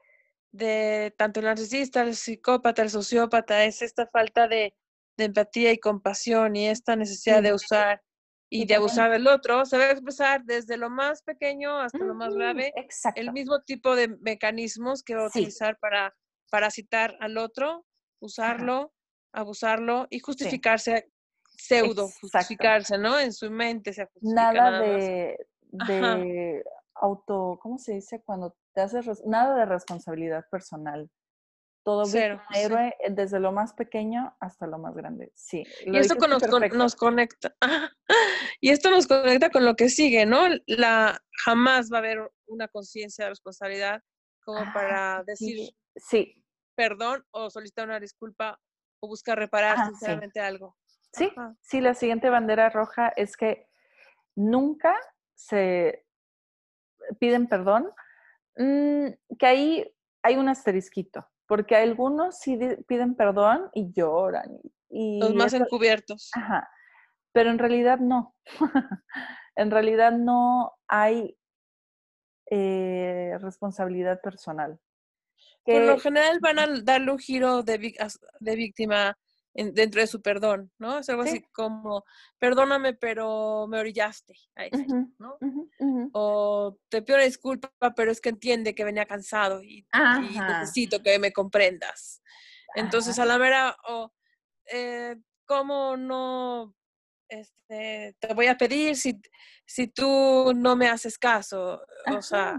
[0.52, 4.74] de tanto el narcisista, el psicópata, el sociópata, es esta falta de,
[5.16, 8.02] empatía y compasión y esta necesidad de usar
[8.48, 12.14] y, de abusar del otro, se va a expresar desde lo más pequeño hasta lo
[12.14, 12.72] más grave,
[13.14, 16.16] el mismo tipo de mecanismos que va a utilizar para
[16.50, 17.86] parasitar al otro,
[18.18, 18.94] usarlo,
[19.32, 21.12] abusarlo y justificarse,
[21.44, 23.20] pseudo justificarse, ¿no?
[23.20, 24.52] En su mente se justifica.
[24.52, 25.36] Nada, de,
[25.70, 28.22] de auto, ¿cómo se dice?
[28.22, 28.56] Cuando
[28.88, 31.11] te haces, nada de responsabilidad personal.
[31.83, 35.33] Todo Cero, héroe eh, desde lo más pequeño hasta lo más grande.
[35.35, 35.64] Sí.
[35.87, 36.43] Y esto nos,
[36.75, 37.57] nos, conecta.
[38.61, 40.43] y esto nos conecta con lo que sigue, ¿no?
[40.66, 44.03] La jamás va a haber una conciencia de responsabilidad
[44.45, 46.45] como ah, para decir sí.
[46.75, 48.61] perdón o solicitar una disculpa
[49.01, 50.77] o buscar reparar sinceramente algo.
[51.12, 53.66] Sí, sí, la siguiente bandera roja es que
[54.37, 54.95] nunca
[55.35, 56.07] se
[57.19, 57.90] piden perdón,
[58.56, 64.60] mm, que ahí hay un asterisquito, porque algunos sí piden perdón y lloran.
[64.88, 66.30] Y, Los más encubiertos.
[66.34, 66.68] Ajá,
[67.32, 68.34] pero en realidad no.
[69.56, 71.36] en realidad no hay
[72.50, 74.78] eh, responsabilidad personal.
[75.64, 77.94] Por lo general van a darle un giro de,
[78.40, 79.16] de víctima
[79.52, 80.98] dentro de su perdón, ¿no?
[80.98, 82.04] Es algo así como,
[82.38, 84.34] perdóname, pero me orillaste,
[85.18, 85.38] ¿no?
[86.12, 91.18] O te pido una disculpa, pero es que entiende que venía cansado y, necesito que
[91.18, 92.22] me comprendas.
[92.76, 94.12] Entonces, a la mera, o,
[94.66, 96.74] eh, ¿cómo no
[97.28, 99.20] este, te voy a pedir si,
[99.66, 101.82] si tú no me haces caso?
[102.06, 102.56] O sea,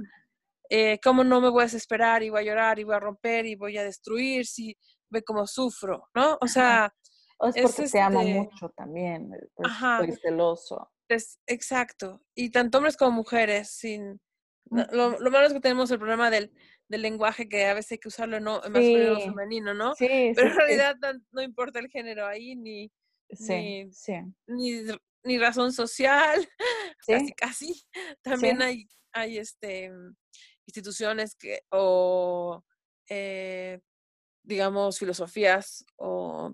[0.69, 3.45] eh, ¿cómo no me voy a desesperar y voy a llorar y voy a romper
[3.45, 4.77] y voy a destruir si
[5.11, 6.37] ve cómo sufro, ¿no?
[6.41, 6.93] O sea...
[7.37, 10.91] O es porque te amo este mucho también, eh, pues, estoy celoso.
[11.07, 12.21] Es, exacto.
[12.35, 14.21] Y tanto hombres como mujeres, sin...
[14.69, 16.53] Lo, malo es que tenemos el problema del,
[16.87, 19.95] del lenguaje que a veces hay que usarlo no, en masculino o femenino, ¿no?
[19.95, 20.95] Sí, Pero en realidad
[21.31, 22.91] no, importa el género ahí, ni,
[23.49, 23.85] ni,
[24.47, 24.83] ni,
[25.23, 26.47] ni, razón social,
[27.07, 27.83] casi casi.
[28.21, 29.91] También hay, hay este
[30.65, 32.63] instituciones que, o
[33.09, 33.79] eh,
[34.43, 36.53] digamos, filosofías o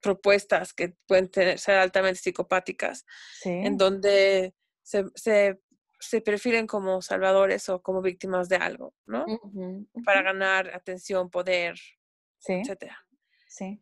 [0.00, 3.06] propuestas que pueden ser altamente psicopáticas,
[3.44, 5.58] en donde se, se,
[5.98, 9.24] se, prefieren como salvadores o como víctimas de algo, ¿no?
[10.04, 11.76] Para ganar atención, poder,
[12.46, 12.98] etcétera.
[13.48, 13.78] Sí.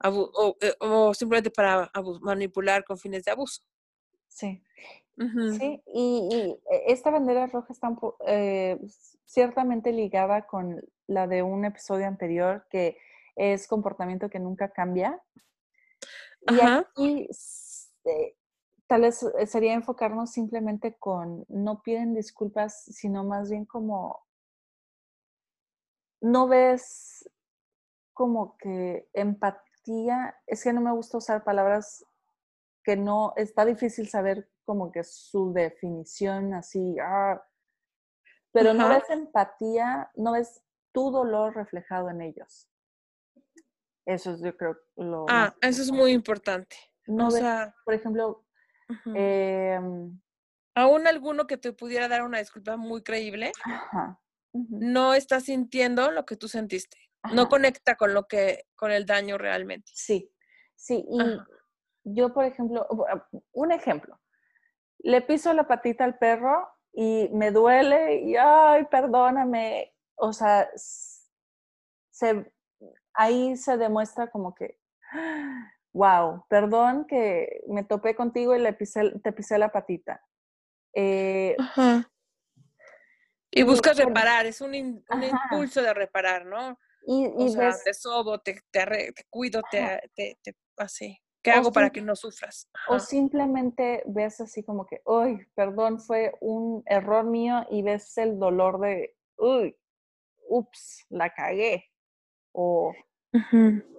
[0.61, 3.63] Eh, o, simplemente para manipular con fines de abuso.
[4.29, 4.63] Sí.
[5.59, 7.95] Sí, y, e, esta bandera roja está
[8.27, 8.79] eh,
[9.25, 12.97] ciertamente ligada con la de un episodio anterior que
[13.37, 15.21] es comportamiento que nunca cambia.
[16.49, 17.29] Y aquí
[18.05, 18.37] eh,
[18.87, 24.27] tal vez eh, sería enfocarnos simplemente con no piden disculpas, sino más bien como
[26.21, 27.29] no ves
[28.13, 32.05] como que empatía, es que no me gusta usar palabras
[32.85, 37.43] que no, está difícil saber como que su definición así, ah,
[38.53, 40.63] pero no ves empatía, no ves
[40.93, 42.69] tu dolor reflejado en ellos.
[44.05, 45.27] Eso es, yo creo, lo.
[45.29, 46.77] Ah, eso es muy importante.
[47.07, 48.45] No o sea, por ejemplo,
[49.15, 50.21] em
[50.75, 53.53] aún alguno que te pudiera dar una disculpa muy creíble,
[54.53, 56.99] no está sintiendo lo que tú sentiste.
[57.33, 59.93] No conecta con lo que, con el daño realmente.
[59.95, 60.33] Sí,
[60.75, 61.07] sí.
[61.09, 61.39] Y
[62.03, 62.87] yo, por ejemplo,
[63.53, 64.21] un ejemplo.
[64.99, 69.95] Le piso la patita al perro y me duele y, ay, perdóname.
[70.25, 72.53] O sea, se,
[73.13, 74.79] ahí se demuestra como que,
[75.93, 80.25] wow, perdón que me topé contigo y le pisé, te pisé la patita.
[80.95, 81.57] Eh,
[83.51, 86.79] y buscas reparar, es un, impulso de reparar, ¿no?
[87.05, 90.39] Y, o sea, te sobo, te, te, cuido, te, te,
[90.77, 91.19] así.
[91.43, 92.71] ¿Qué hago para que no sufras?
[92.87, 98.39] O simplemente ves así como que, uy, perdón, fue un error mío y ves el
[98.39, 99.77] dolor de, uy,
[100.53, 101.91] ups, la cagué.
[102.53, 102.95] O,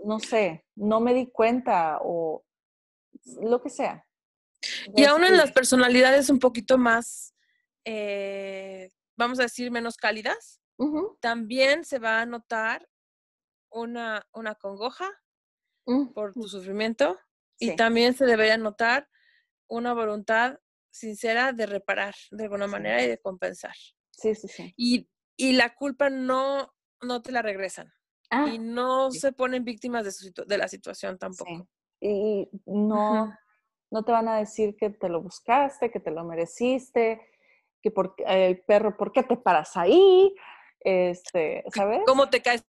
[0.05, 2.45] no sé, no me di cuenta o
[3.41, 4.05] lo que sea.
[4.95, 7.33] Y aún en las personalidades un poquito más,
[7.85, 10.61] eh, vamos a decir, menos cálidas,
[11.19, 12.87] también se va a notar
[13.71, 15.09] una, una congoja
[16.13, 17.17] por tu sufrimiento
[17.57, 19.09] y también se debería notar
[19.67, 20.59] una voluntad
[20.91, 23.75] sincera de reparar de alguna manera y de compensar.
[24.11, 24.73] Sí, sí, sí.
[24.77, 27.93] Y, y la culpa no, no te la regresan.
[28.29, 31.67] Ah, y no se ponen víctimas de, de la situación tampoco.
[31.99, 33.31] Y no,
[33.91, 37.21] no te van a decir que te lo buscaste, que te lo mereciste,
[37.81, 40.33] que por, el perro, ¿por qué te paras ahí?
[40.79, 42.01] Este, ¿sabes?
[42.05, 42.65] ¿Cómo te caes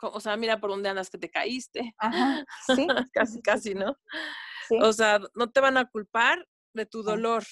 [0.00, 1.94] o sea, mira por dónde andas que te caíste.
[1.98, 2.44] Ajá,
[2.76, 2.86] sí.
[3.12, 3.96] casi, casi, ¿no?
[4.68, 4.78] Sí.
[4.80, 7.44] O sea, no te van a culpar de tu dolor.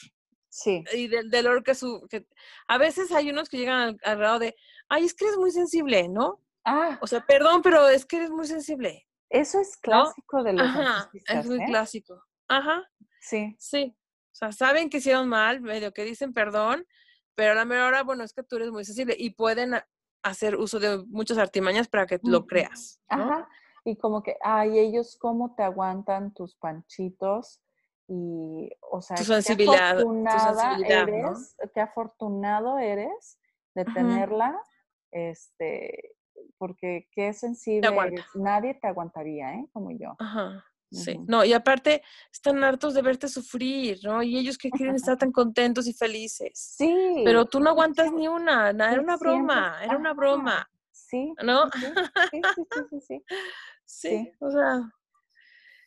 [0.52, 0.84] Sí.
[0.92, 2.06] Y del dolor que su...
[2.10, 2.26] Que,
[2.68, 4.54] a veces hay unos que llegan al, grado de,
[4.90, 6.40] ay, es que eres muy sensible, ¿no?
[6.62, 6.98] Ah.
[7.00, 9.08] O sea, perdón, pero es que eres muy sensible.
[9.30, 11.64] Eso es clásico de los Ajá, es muy ¿eh?
[11.66, 12.22] clásico.
[12.48, 12.86] Ajá.
[13.22, 13.56] Sí.
[13.58, 13.96] Sí.
[13.96, 16.86] O sea, saben que hicieron mal, medio que dicen perdón,
[17.34, 19.82] pero a la mejor hora, bueno, es que tú eres muy sensible y pueden
[20.22, 23.00] hacer uso de muchas artimañas para que lo creas.
[23.08, 23.48] Ajá.
[23.86, 27.62] Y como que, ay, ellos cómo te aguantan tus panchitos
[28.14, 33.38] y, o sea, tu sensibilidad, qué afortunada eres, qué afortunado eres
[33.74, 34.54] de tenerla,
[35.10, 36.14] este,
[36.58, 38.26] porque qué sensible eres.
[38.34, 39.66] Nadie te aguantaría, ¿eh?
[39.72, 40.14] Como yo.
[40.18, 40.62] Ajá.
[40.90, 44.22] Sí, no, y aparte están hartos de verte sufrir, ¿no?
[44.22, 46.52] Y ellos que quieren estar tan contentos y felices.
[46.54, 47.22] Sí.
[47.24, 50.68] Pero tú no aguantas ni una, era una broma, era una broma.
[50.90, 51.32] Sí.
[51.42, 51.70] ¿No?
[51.70, 51.80] Sí,
[52.30, 53.24] sí, sí, sí.
[53.86, 54.82] Sí, o sea.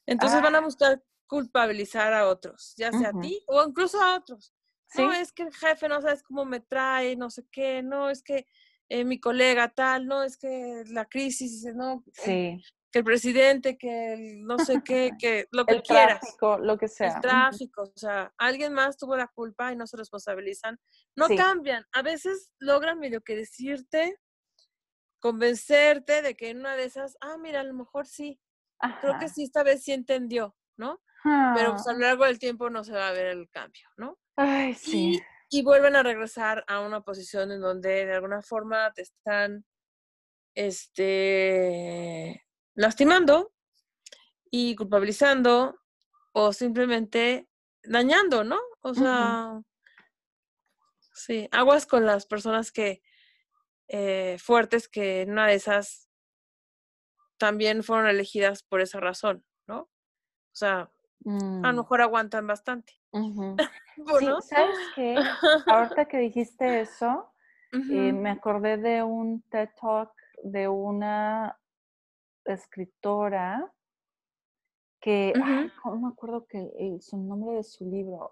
[0.07, 0.61] Entonces van a ah.
[0.61, 4.53] buscar culpabilizar a otros, ya sea a ti o incluso a otros.
[4.95, 8.23] No, es que el jefe no sabes cómo me trae, no sé qué, no, es
[8.23, 8.45] que
[8.87, 12.61] eh, mi colega tal, no, es que la crisis, no, sí.
[12.91, 16.19] que el presidente, que no sé qué, que lo que el quieras.
[16.21, 17.15] Tráfico, lo que sea.
[17.15, 20.79] El tráfico, o sea, alguien más tuvo la culpa y no se responsabilizan.
[21.15, 21.85] No cambian.
[21.91, 24.19] A veces logran medio que decirte,
[25.19, 28.39] convencerte de que en una de esas, ah, mira, a lo mejor sí.
[29.01, 31.01] Creo que sí, esta vez sí entendió, ¿no?
[31.55, 34.19] Pero pues, a lo largo del tiempo no se va a ver el cambio, ¿no?
[34.35, 35.19] Ay, sí.
[35.49, 39.65] Y, vuelven a regresar a una posición en donde de alguna forma te están
[40.53, 42.45] este,
[42.75, 43.53] lastimando
[44.51, 45.79] y culpabilizando
[46.33, 47.47] o simplemente
[47.83, 48.59] dañando, ¿no?
[48.81, 49.61] O sea,
[51.13, 53.01] sí, aguas con las personas que
[53.87, 56.09] eh, fuertes que en una de esas
[57.37, 59.81] también fueron elegidas por esa razón, ¿no?
[59.81, 60.91] O sea,
[61.25, 61.75] a lo mm.
[61.75, 62.93] mejor aguantan bastante.
[64.19, 65.17] sí, ¿sabes qué?
[65.67, 67.31] Ahorita que dijiste eso,
[67.71, 70.11] eh, me acordé de un TED Talk
[70.43, 71.57] de una
[72.45, 73.71] escritora
[75.01, 75.33] que,
[75.83, 78.31] no me acuerdo que su nombre de su libro.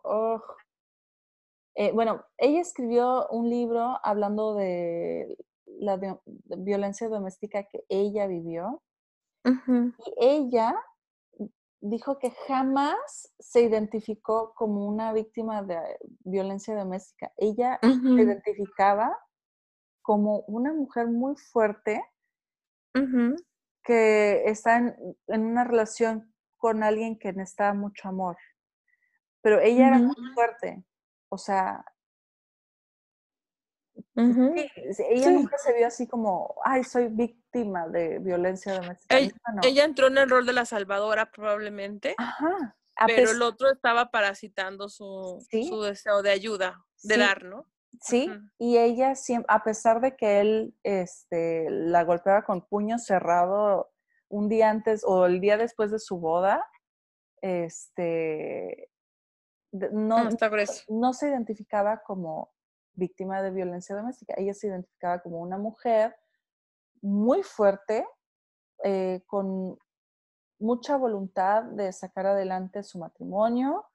[1.75, 5.37] Eh, bueno, ella escribió un libro hablando de
[5.79, 5.99] la
[6.57, 8.81] violencia doméstica que ella vivió.
[9.45, 10.75] Y ella
[11.83, 15.77] dijo que jamás se identificó como una víctima de
[16.19, 17.33] violencia doméstica.
[17.35, 19.17] Ella se identificaba
[20.01, 22.01] como una mujer muy fuerte
[23.83, 24.95] que está en,
[25.27, 28.37] una relación con alguien que necesitaba mucho amor.
[29.41, 30.85] Pero ella era muy fuerte.
[31.27, 31.83] O sea,
[34.15, 39.17] ella nunca se vio así como, ay, soy víctima de violencia doméstica.
[39.63, 42.75] Ella, entró en el rol de la salvadora probablemente, Ajá.
[43.07, 47.67] pero el otro estaba parasitando su, su deseo de ayuda, de dar, ¿no?
[48.01, 53.91] Sí, y ella siempre, a pesar de que él este, la golpeaba con puño cerrado
[54.29, 56.67] un día antes o el día después de su boda,
[57.41, 58.89] este,
[59.71, 60.29] no,
[60.89, 62.52] no se identificaba como
[62.95, 64.33] víctima de violencia doméstica.
[64.37, 66.15] Ella se identificaba como una mujer
[67.01, 68.05] muy fuerte,
[68.83, 69.77] eh, con
[70.59, 73.85] mucha voluntad de sacar adelante su matrimonio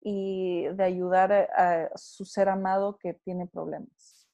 [0.00, 4.28] y de ayudar a, su ser amado que tiene problemas.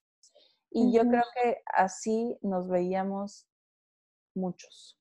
[0.71, 3.47] Y yo creo que así nos veíamos
[4.35, 4.99] muchos.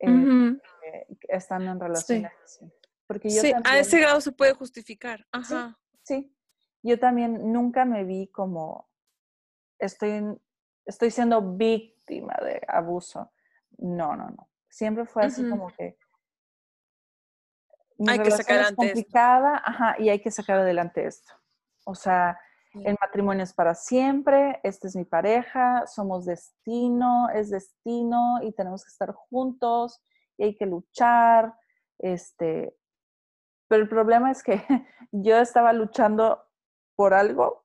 [0.00, 1.78] Eh, eh, estando en
[3.06, 5.24] Porque yo sí, a ese grado se puede justificar.
[5.30, 5.78] Ajá.
[6.02, 6.34] sí,
[6.84, 8.88] yo también nunca me vi como
[9.78, 10.38] estoy,
[10.84, 13.32] estoy siendo víctima de abuso.
[13.78, 14.50] No, no, no.
[14.68, 15.96] Siempre fue así como que
[18.06, 21.32] hay que sacar adelante complicada, ajá, y hay que sacar adelante esto.
[21.84, 22.38] O sea,
[22.74, 28.84] el matrimonio es para siempre, esta es mi pareja, somos destino, es destino y tenemos
[28.84, 30.02] que estar juntos
[30.36, 31.54] y hay que luchar.
[31.98, 32.76] Este,
[33.68, 34.60] pero el problema es que
[35.12, 36.42] yo estaba luchando
[36.96, 37.64] por algo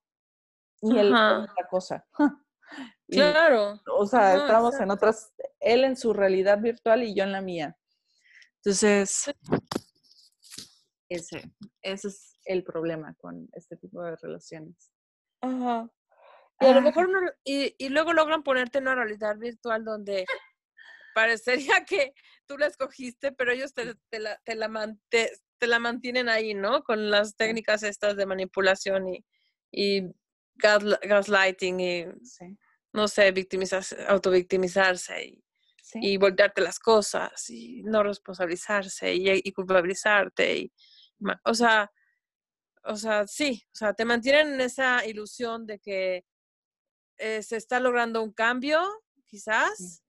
[0.81, 2.07] y él por otra cosa.
[3.07, 3.81] claro.
[3.97, 7.77] O sea, estamos en otras, él en su realidad virtual y yo en la mía.
[8.57, 9.33] Entonces,
[11.09, 11.51] ese,
[11.81, 14.91] ese es el problema con este tipo de relaciones.
[15.41, 15.89] Ajá.
[16.61, 17.07] Y a lo mejor
[17.45, 20.25] y, y, luego logran ponerte en una realidad virtual donde
[21.15, 22.13] parecería que
[22.45, 25.31] tú la escogiste, pero ellos te, te, la, te, la, te
[25.67, 26.83] la mantienen ahí, ¿no?
[26.83, 29.25] Con las técnicas estas de manipulación y,
[29.71, 30.03] y
[30.55, 32.05] gaslighting y,
[32.93, 35.43] no sé, victimizarse, autovictimizarse y,
[35.95, 40.57] y voltearte las cosas y no responsabilizarse y, culpabilizarte.
[40.57, 40.73] Y,
[41.45, 41.91] o sea,
[42.83, 46.25] o sea, sí, o sea, te mantienen en esa ilusión de que
[47.17, 48.81] eh, se está logrando un cambio,
[49.25, 50.03] quizás.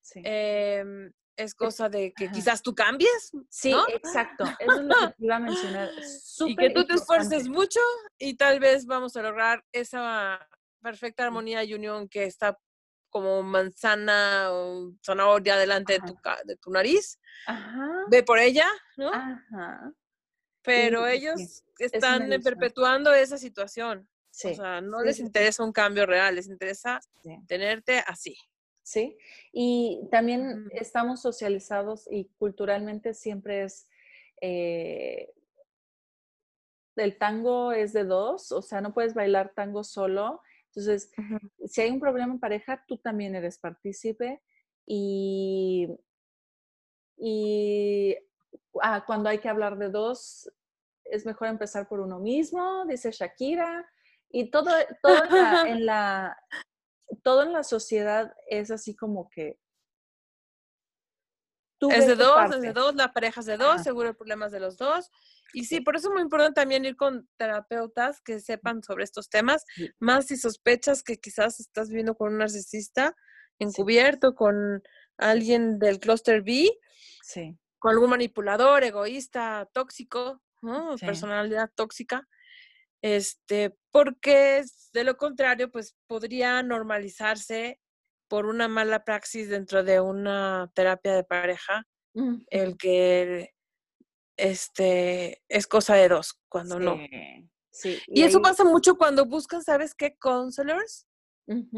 [0.00, 0.20] Sí.
[0.24, 3.32] Em, es cosa de que quizás tú cambies.
[3.48, 4.44] Sí, exacto.
[4.58, 5.90] Eso es lo que iba a mencionar.
[6.46, 7.80] y que tú te esfuerces mucho
[8.18, 10.46] y tal vez vamos a lograr esa
[10.82, 12.58] perfecta armonía y unión que está
[13.10, 17.18] como manzana o zanahoria delante de tu, de tu nariz.
[17.46, 18.04] Ajá.
[18.08, 19.12] Ve por ella, ¿no?
[19.12, 19.92] Ajá.
[20.62, 24.08] Pero ellos están perpetuando esa situación.
[24.30, 24.48] Sí.
[24.48, 26.98] O sea, no les interesa un cambio real, les interesa
[27.46, 28.36] tenerte así.
[28.84, 29.18] ¿Sí?
[29.50, 33.88] Y también estamos socializados y culturalmente siempre es,
[34.40, 35.32] eh,
[36.94, 40.42] el tango es de dos, o sea, no puedes bailar tango solo.
[40.66, 41.10] Entonces,
[41.66, 44.42] si hay un problema en pareja, tú también eres partícipe
[44.86, 45.88] y,
[47.16, 48.16] y
[48.82, 50.50] ah, cuando hay que hablar de dos,
[51.04, 53.88] es mejor empezar por uno mismo, dice Shakira,
[54.30, 54.70] y todo,
[55.02, 56.36] todo en la,
[57.22, 59.58] todo en la sociedad es así como que
[61.90, 64.52] es de dos, es de dos, la pareja es de dos, seguro el problema es
[64.52, 65.10] de los dos.
[65.52, 69.28] Y sí, por eso es muy importante también ir con terapeutas que sepan sobre estos
[69.28, 69.64] temas,
[70.00, 73.14] más si sospechas que quizás estás viviendo con un narcisista
[73.58, 74.82] encubierto, con
[75.16, 76.70] alguien del cluster B,
[77.22, 77.56] sí.
[77.78, 80.42] con algún manipulador, egoísta, tóxico,
[81.00, 82.26] personalidad tóxica.
[83.04, 87.78] Este, porque de lo contrario, pues podría normalizarse
[88.28, 91.86] por una mala praxis dentro de una terapia de pareja,
[92.48, 93.50] el que
[94.38, 96.96] este es cosa de dos, cuando no.
[97.70, 98.00] Sí.
[98.06, 100.16] Y, eso pasa mucho cuando buscan, ¿sabes qué?
[100.16, 101.06] Counselors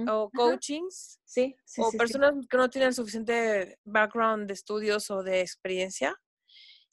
[0.07, 1.19] o coachings.
[1.25, 6.17] Sí, o personas que no tienen suficiente background de estudios o de experiencia.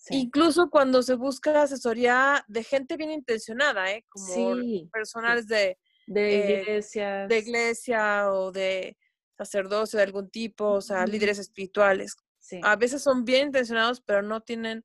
[0.10, 4.06] Incluso cuando se busca asesoría de gente bien intencionada, ¿eh?
[4.10, 4.58] Como
[4.92, 5.78] personales de,
[6.08, 7.30] de, eh, iglesias.
[7.30, 8.98] de iglesia o de
[9.38, 12.16] sacerdocio de algún tipo, o sea, líderes espirituales.
[12.62, 14.84] A veces son bien intencionados, pero no tienen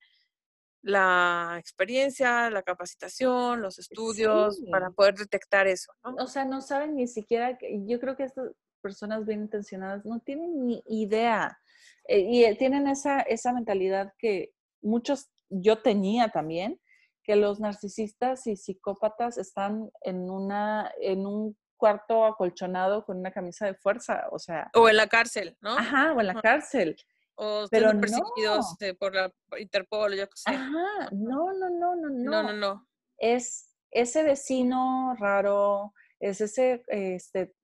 [0.80, 6.14] la experiencia, la capacitación, los estudios para poder detectar eso, ¿no?
[6.22, 10.66] O sea, no saben ni siquiera, yo creo que estas personas bien intencionadas no tienen
[10.66, 11.58] ni idea
[12.06, 14.52] eh, y eh, tienen esa, esa mentalidad que
[14.88, 16.80] muchos, yo tenía también,
[17.22, 23.66] que los narcisistas y psicópatas están en, una, en un cuarto acolchonado con una camisa
[23.66, 24.70] de fuerza, o sea.
[24.74, 25.76] O en la cárcel, ¿no?
[25.76, 26.96] Ajá, o en la cárcel.
[27.36, 30.50] O pero perseguidos por la Interpol, yo qué sé.
[30.50, 32.30] Ajá, no, no, no, no, no.
[32.30, 32.88] No, no, no.
[33.16, 37.54] Es ese vecino raro, es ese este,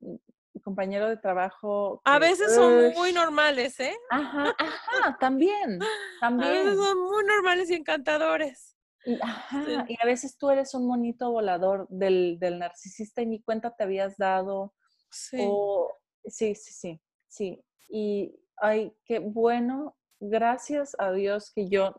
[0.65, 2.01] compañero de trabajo.
[2.05, 3.95] a veces son muy normales, ¿eh?
[4.11, 5.79] Ajá, ajá, también,
[6.21, 6.51] también.
[6.51, 8.77] A veces son muy normales y encantadores.
[9.05, 13.43] Y, ajá, y a veces tú eres un monito volador del, del, narcisista y ni
[13.43, 14.75] cuenta te habías dado.
[15.11, 15.37] Sí.
[15.41, 15.93] O,
[16.25, 17.65] sí, sí, sí, sí.
[17.89, 21.95] Y, ay, qué bueno, gracias a Dios que yo,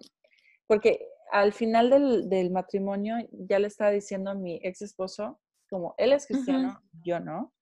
[0.67, 5.39] porque al final del, del matrimonio ya le estaba diciendo a mi ex esposo,
[5.69, 7.54] como él es cristiano, yo no.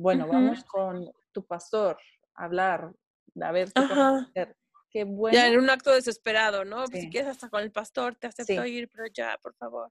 [0.00, 1.98] Bueno, vamos con tu pastor
[2.34, 2.90] a hablar,
[3.38, 4.56] a ver qué hacer.
[4.90, 5.36] Qué bueno.
[5.36, 6.86] Ya en un acto desesperado, ¿no?
[6.86, 9.90] Pues si quieres hasta con el pastor, te acepto ir, pero ya, por favor.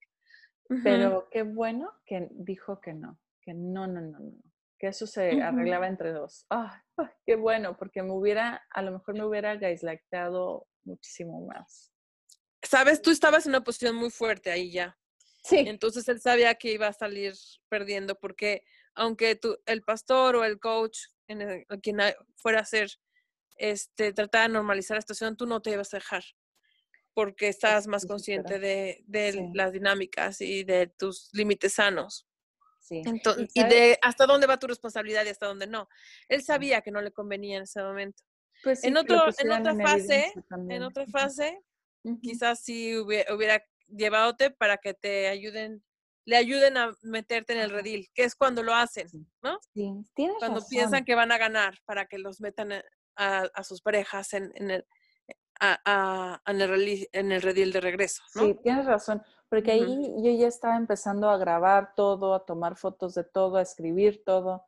[0.83, 4.33] Pero qué bueno que dijo que no, que no, no, no, no,
[4.79, 6.45] que eso se arreglaba entre dos.
[6.49, 6.83] Ah,
[7.25, 11.93] qué bueno, porque me hubiera, a lo mejor me hubiera gaislectado muchísimo más.
[12.63, 14.97] Sabes, tú estabas en una posición muy fuerte ahí ya.
[15.43, 15.59] Sí.
[15.59, 17.33] Entonces él sabía que iba a salir
[17.69, 18.63] perdiendo porque
[18.95, 21.99] aunque tú, el pastor o el coach, en quien
[22.35, 22.91] fuera a ser,
[23.57, 26.23] este, tratar de normalizar la situación, tú no te ibas a dejar
[27.13, 29.03] porque estás más consciente de,
[29.53, 32.25] las dinámicas y de tus límites sanos.
[32.79, 33.03] Sí.
[33.53, 35.89] y, de hasta dónde va tu responsabilidad y hasta dónde no.
[36.29, 38.23] Él sabía que no le convenía en ese momento.
[38.63, 40.33] Pues en, otro, en otra fase,
[40.69, 41.59] en otra fase,
[42.21, 45.83] quizás sí hubiera, hubiera llevadote para que te ayuden,
[46.29, 49.07] le ayuden a meterte en el redil, que es cuando lo hacen,
[49.41, 49.59] ¿no?
[49.73, 49.91] Sí,
[50.37, 52.71] Cuando piensan que van a ganar para que los metan
[53.15, 54.85] a, sus parejas en, el,
[55.59, 58.21] en, el, en el redil de regreso.
[58.35, 58.43] ¿no?
[58.43, 63.15] Sí, tienes razón, porque ahí yo ya estaba empezando a grabar todo, a tomar fotos
[63.15, 64.67] de todo, a escribir todo,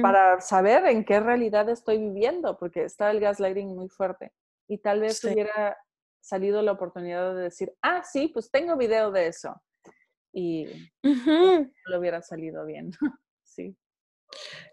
[0.00, 4.32] para saber en qué realidad estoy viviendo, porque estaba el gaslighting muy fuerte.
[4.68, 5.76] Y tal vez hubiera
[6.20, 9.60] salido la oportunidad de decir, ah, sí, pues tengo video de eso.
[10.32, 10.66] Y
[11.02, 12.90] no lo hubiera salido bien.
[13.42, 13.76] sí.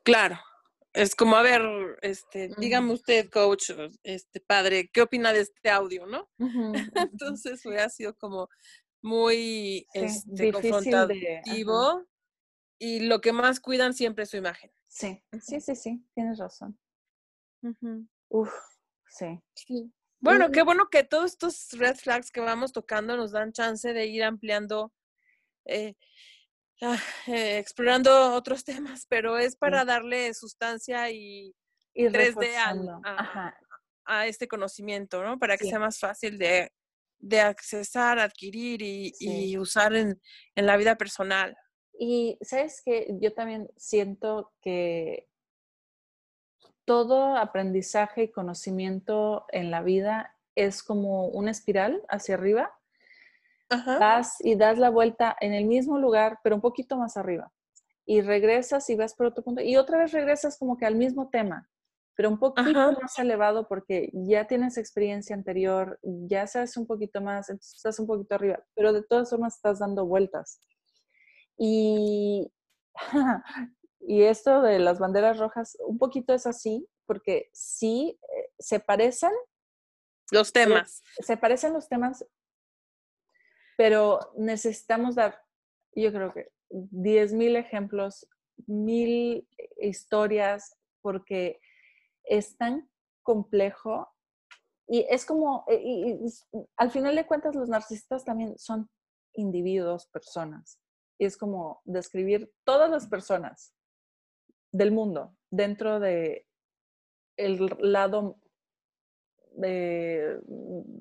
[0.03, 0.39] Claro,
[0.93, 1.61] es como, a ver,
[2.01, 3.71] este, dígame usted, coach,
[4.03, 6.29] este padre, ¿qué opina de este audio, no?
[6.95, 8.49] Entonces hubiera sido como
[9.01, 12.05] muy este, confrontativo
[12.79, 14.71] y lo que más cuidan siempre es su imagen.
[14.87, 16.79] Sí, sí, sí, sí, tienes razón.
[18.29, 18.53] Uf,
[19.07, 19.41] sí.
[20.19, 24.05] Bueno, qué bueno que todos estos red flags que vamos tocando nos dan chance de
[24.07, 24.93] ir ampliando
[25.65, 25.95] eh,
[26.81, 31.55] Ah, eh, explorando otros temas, pero es para darle sustancia y,
[31.95, 33.53] 3D
[34.07, 35.39] a, este conocimiento, ¿no?
[35.39, 36.71] Para que sea más fácil de,
[37.19, 40.21] de accesar, adquirir y, usar en,
[40.55, 41.57] en, la vida personal.
[41.97, 45.29] Y sabes que yo también siento que
[46.83, 52.77] todo aprendizaje y conocimiento en la vida es como una espiral hacia arriba
[53.69, 57.51] vas y das la vuelta en el mismo lugar, pero un poquito más arriba.
[58.05, 59.61] Y regresas y vas por otro punto.
[59.61, 61.69] Y otra vez regresas como que al mismo tema.
[62.17, 67.49] pero un poquito más elevado porque ya tienes experiencia anterior, ya sabes un poquito más,
[67.49, 70.61] entonces estás un poquito arriba, pero de todas formas estás dando vueltas.
[71.57, 72.51] Y,
[73.99, 79.31] y esto de las banderas rojas, un poquito es así, porque sí eh, se parecen.
[80.31, 81.03] Los temas.
[81.19, 82.25] Se, parecen los temas,
[83.77, 85.41] pero necesitamos dar,
[85.93, 88.27] yo creo que 10.000 ejemplos,
[88.67, 89.47] mil
[89.77, 91.59] historias, porque
[92.23, 92.89] es tan
[93.23, 94.15] complejo
[94.87, 96.25] y es como, eh, y,
[96.77, 98.89] al final de cuentas los narcisistas también son
[99.33, 100.79] individuos, personas.
[101.17, 103.73] Y es como describir todas las personas
[104.71, 106.47] del mundo dentro de
[107.37, 108.39] el lado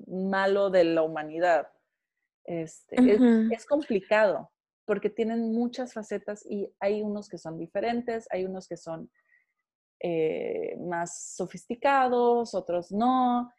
[0.07, 1.67] malo de la humanidad.
[2.45, 2.95] Este,
[3.51, 4.51] es, complicado
[4.85, 9.09] porque tienen muchas facetas y hay unos que son diferentes, hay unos que son
[9.99, 13.51] eh, más sofisticados, otros no.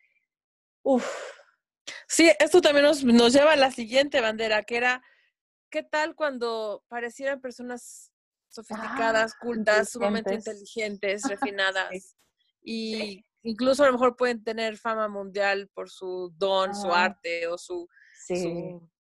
[0.85, 1.05] Uf.
[2.07, 5.03] Sí, esto también nos, nos lleva a la siguiente bandera, que era,
[5.69, 8.13] ¿qué tal cuando parecieran personas
[8.49, 12.17] sofisticadas, ah, cultas, sumamente inteligentes, refinadas?
[12.63, 17.49] Y incluso a lo mejor pueden tener fama mundial por su don, su ah, arte
[17.49, 17.89] o su,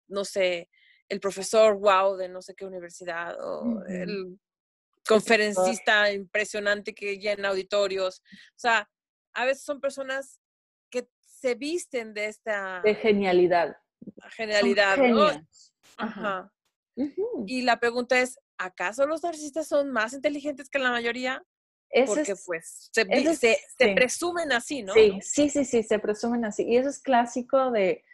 [0.08, 0.68] no sé,
[1.08, 4.38] el profesor wow de no sé qué universidad o el
[5.06, 8.22] conferencista impresionante que llena auditorios.
[8.50, 8.88] O sea,
[9.34, 10.40] a veces son personas
[10.90, 12.80] que se visten de esta...
[12.82, 13.76] De genialidad.
[14.30, 15.28] Genialidad, ¿no?
[15.96, 16.52] Ajá.
[17.46, 21.44] Y la pregunta es, ¿acaso los narcisistas son más inteligentes que la mayoría?
[22.06, 24.94] Porque pues se, presumen así, ¿no?
[24.94, 26.64] Sí, sí, sí, sí, se presumen así.
[26.64, 28.04] Y eso es clásico de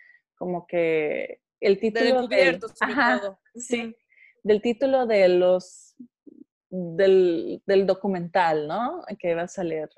[0.40, 3.94] como que el título del, ajá, sí,
[4.42, 5.94] del título de los
[6.70, 9.04] del, documental, ¿no?
[9.18, 9.90] Que va a salir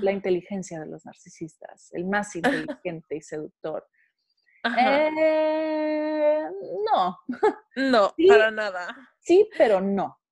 [0.00, 3.84] la inteligencia de los narcisistas, el más inteligente y seductor.
[4.64, 6.44] Eh,
[6.86, 7.18] no.
[7.74, 8.94] No, para nada.
[9.18, 10.22] Sí, pero no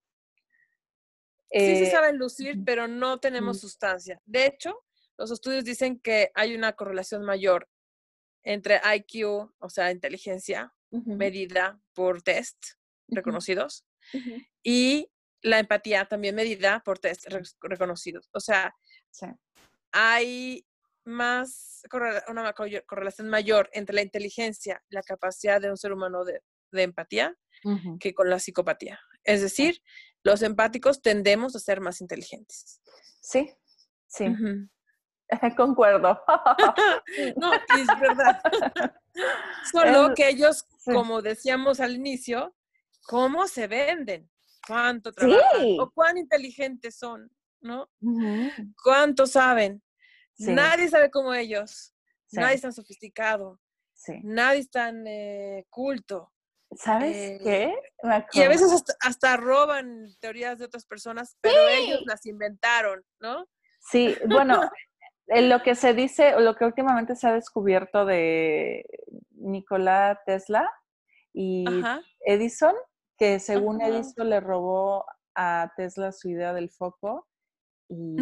[1.53, 4.21] sí se eh, saben lucir, pero no tenemos sustancia.
[4.25, 4.85] De hecho,
[5.19, 7.69] los estudios dicen que hay una correlación mayor
[8.43, 12.59] entre IQ, o sea, inteligencia, medida por test
[13.09, 13.85] reconocidos,
[14.63, 15.11] y
[15.43, 17.27] la empatía también medida por test
[17.61, 18.29] reconocidos.
[18.33, 18.75] O sea,
[19.93, 20.67] hay
[21.05, 21.83] más
[22.29, 27.37] una correlación mayor entre la inteligencia, la capacidad de un ser humano de, empatía,
[27.99, 29.01] que con la psicopatía.
[29.25, 29.83] Es decir,
[30.23, 32.81] los empáticos tendemos a ser más inteligentes.
[33.21, 33.53] Sí,
[34.07, 34.27] sí.
[35.57, 36.21] Concuerdo.
[37.37, 38.41] no, es verdad.
[39.73, 42.55] Solo que ellos, como decíamos al inicio,
[43.07, 44.31] ¿cómo se venden?
[44.67, 45.77] ¿Cuánto trabajan?
[45.79, 47.31] ¿O cuán inteligentes son?
[47.61, 47.91] ¿No?
[48.83, 49.83] ¿Cuánto saben?
[50.39, 51.93] Nadie sabe como ellos.
[52.33, 53.61] Nadie es tan sofisticado.
[54.23, 56.33] Nadie es tan eh, culto.
[56.77, 57.75] ¿Sabes eh, qué?
[58.33, 58.71] Y a veces
[59.01, 63.47] hasta, roban teorías de otras personas, pero ellos las inventaron, ¿no?
[63.81, 64.71] Sí, bueno,
[65.31, 68.85] lo que se dice, o lo que últimamente se ha descubierto de
[69.31, 70.71] Nikola Tesla
[71.33, 71.65] y
[72.21, 72.75] Edison,
[73.17, 75.05] que según Edison le robó
[75.35, 77.29] a Tesla su idea del foco
[77.89, 78.17] y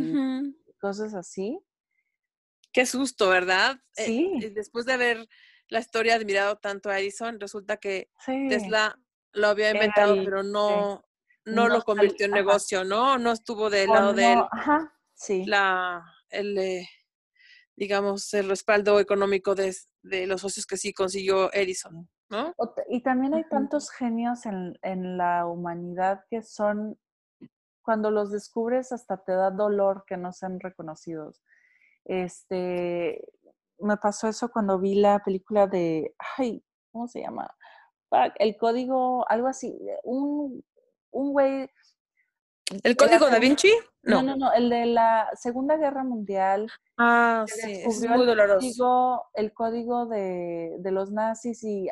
[0.80, 1.58] cosas así.
[2.72, 3.80] Qué susto, ¿verdad?
[3.96, 4.50] Eh, sí.
[4.54, 5.28] después de haber
[5.68, 8.98] la historia admirado tanto a Edison, resulta que Tesla
[9.32, 11.02] lo había inventado, pero no,
[11.44, 13.18] no, lo convirtió en negocio, ¿no?
[13.18, 14.40] No estuvo del lado de él.
[14.50, 15.44] Ajá, sí.
[15.46, 16.88] La, el, eh,
[17.78, 19.72] digamos, el respaldo económico de,
[20.26, 22.54] los socios que sí consiguió Edison, ¿no?
[22.88, 26.98] Y también hay tantos genios en, en la humanidad que son,
[27.82, 31.40] cuando los descubres hasta te da dolor que no sean reconocidos.
[32.04, 33.24] Este,
[33.78, 37.48] me pasó eso cuando vi la película de, ay, ¿cómo se llama?
[38.38, 40.64] El código, algo así, un,
[41.12, 41.70] un güey.
[42.82, 43.72] ¿El código da Vinci?
[44.02, 44.22] No.
[44.22, 44.36] no.
[44.36, 46.70] no, el de la Segunda Guerra Mundial.
[46.96, 49.24] Ah, sí, es muy doloroso.
[49.34, 51.88] El código, de, de, los nazis y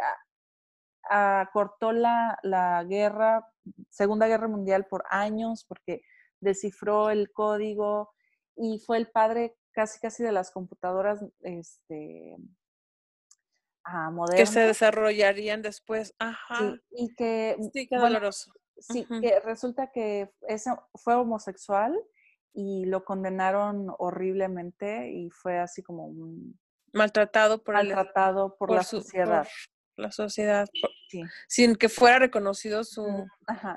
[1.09, 3.47] acortó la, la guerra,
[3.91, 6.03] Segunda Guerra Mundial por años porque
[6.41, 8.13] descifró el código
[8.57, 12.37] y fue el padre casi casi de las computadoras este,
[14.37, 16.15] Que se desarrollarían después.
[16.19, 16.59] Ajá.
[16.59, 17.57] Sí, y que...
[17.73, 18.53] Sí, qué doloroso.
[18.79, 20.31] Sí, que resulta que
[20.95, 21.97] fue homosexual
[22.53, 26.59] y lo condenaron horriblemente y fue así como un...
[26.93, 29.47] Maltratado por, maltratado por, la sociedad.
[29.97, 30.67] la sociedad.
[31.47, 33.27] Sin que fuera reconocido su,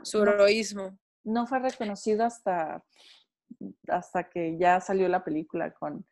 [0.03, 0.97] su heroísmo.
[1.25, 2.83] No fue reconocido hasta
[3.87, 6.05] hasta que ya salió la película con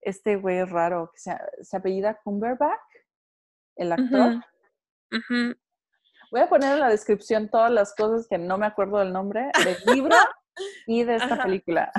[0.00, 2.80] este güey raro que se, se apellida Cumberbatch,
[3.76, 4.44] el actor.
[6.32, 9.50] Voy a poner en la descripción todas las cosas que no me acuerdo del nombre
[9.66, 10.16] del libro
[10.86, 11.92] y de esta película.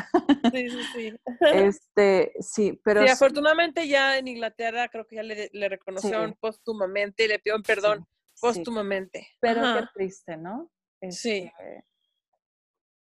[0.52, 1.14] Sí, sí, sí.
[1.54, 3.04] Este, sí, pero...
[3.04, 7.62] Sí, afortunadamente ya en Inglaterra creo que ya le, le reconocieron póstumamente y le pidieron
[7.62, 8.08] perdón
[8.42, 9.28] póstumamente.
[9.40, 10.72] Pero qué triste, ¿no?
[11.12, 11.52] sí.
[11.56, 11.86] Este,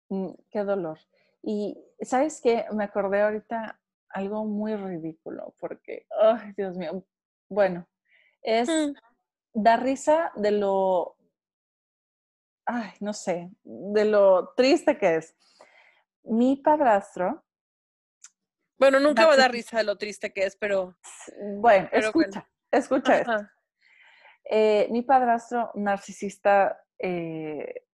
[0.10, 1.00] mm, qué dolor.
[1.42, 2.66] Y, ¿sabes qué?
[2.74, 7.06] Me acordé ahorita algo muy ridículo, porque, ay, Dios mío,
[7.48, 7.88] bueno,
[8.42, 8.94] es, mm.
[9.54, 11.18] Da risa de lo,
[12.66, 15.36] ay, no sé, de lo triste que es.
[16.24, 17.44] Mi padrastro.
[18.78, 20.98] Bueno, nunca va a dar risa de lo triste que es, pero.
[21.60, 23.48] Bueno, escucha, escucha esto.
[24.46, 27.86] Eh, mi padrastro, narcisista, eh,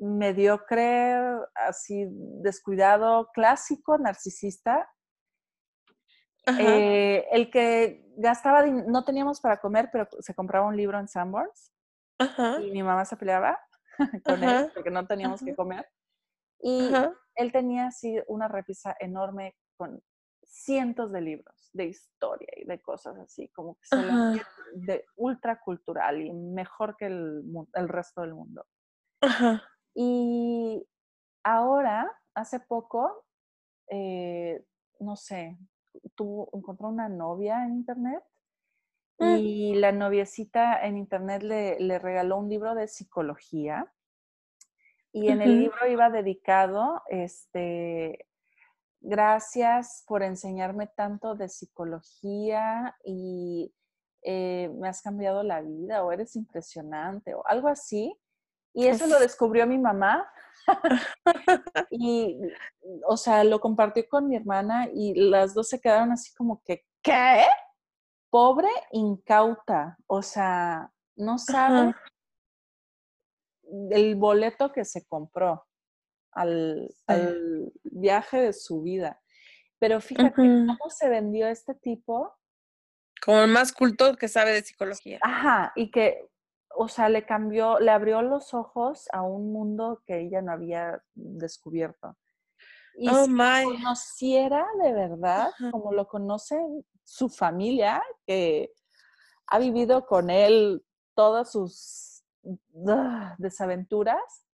[0.00, 1.16] mediocre,
[1.54, 2.06] así
[2.42, 4.90] descuidado, clásico, narcisista.
[6.58, 11.72] Eh, el que gastaba, no teníamos para comer, pero se compraba un libro en Sanborns.
[12.60, 13.58] Y mi mamá se peleaba
[14.24, 15.88] con él porque no teníamos que comer.
[16.60, 16.90] Y
[17.36, 20.02] él tenía así una repisa enorme con
[20.42, 23.96] cientos de libros de historia y de cosas así, como que se
[24.74, 27.44] de ultra cultural y mejor que el,
[27.74, 28.66] el resto del mundo.
[29.94, 30.84] Y
[31.44, 33.24] ahora, hace poco,
[33.90, 34.64] eh,
[35.00, 35.58] no sé,
[36.14, 38.22] tuvo, encontró una novia en internet
[39.18, 39.36] mm.
[39.36, 43.92] y la noviecita en internet le, le, regaló un libro de psicología
[45.12, 48.26] y en el libro iba dedicado, este,
[49.00, 53.72] gracias por enseñarme tanto de psicología y
[54.22, 58.16] eh, me has cambiado la vida o eres impresionante o algo así.
[58.74, 60.30] Y eso lo descubrió mi mamá.
[61.90, 62.38] y,
[63.06, 66.84] o sea, lo compartió con mi hermana y las dos se quedaron así como que,
[67.02, 67.44] ¿qué?
[68.30, 69.96] Pobre incauta.
[70.06, 71.94] O sea, no sabe
[73.90, 75.66] el boleto que se compró
[76.32, 76.94] al,
[77.84, 79.20] viaje de su vida.
[79.78, 82.36] Pero fíjate cómo se vendió este tipo.
[83.24, 85.18] Como el más culto que sabe de psicología.
[85.22, 86.28] Ajá, y que,
[86.76, 91.02] o sea, le cambió, le abrió los ojos a un mundo que ella no había
[91.14, 92.16] descubierto.
[92.94, 96.56] Y oh, si conociera de verdad, como lo conoce
[97.04, 98.72] su familia, que
[99.46, 102.24] ha vivido con él todas sus
[103.38, 104.48] desaventuras,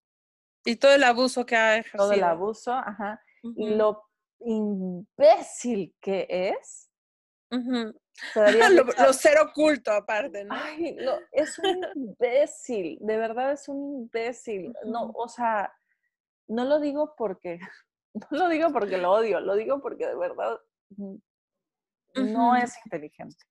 [0.64, 2.04] y todo el abuso que ha ejercido.
[2.04, 3.20] Todo el abuso, ajá.
[3.42, 4.02] Y lo
[4.40, 6.83] imbécil que es.
[8.98, 10.54] lo, ser oculto aparte, ¿no?
[10.54, 10.96] Ay,
[11.32, 14.72] es un imbécil, de verdad es un imbécil.
[14.86, 15.72] No, o sea,
[16.48, 17.58] no lo digo porque,
[18.30, 20.58] no lo digo porque lo odio, lo digo porque de verdad
[22.14, 23.44] no es inteligente.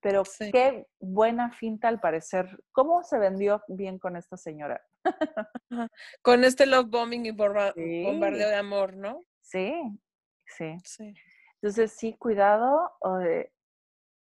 [0.00, 2.60] Pero qué buena finta al parecer.
[2.72, 4.82] ¿Cómo se vendió bien con esta señora?
[6.22, 9.20] Con este love bombing y bombardeo de amor, ¿no?
[10.46, 11.14] Sí, sí.
[11.62, 12.90] Entonces, sí, cuidado.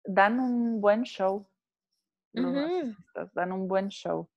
[0.03, 1.47] dan un buen show.
[2.33, 4.29] Dan un buen show.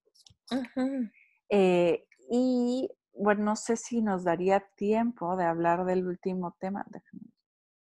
[1.49, 6.87] Eh, y bueno, no sé si nos daría tiempo de hablar del último tema.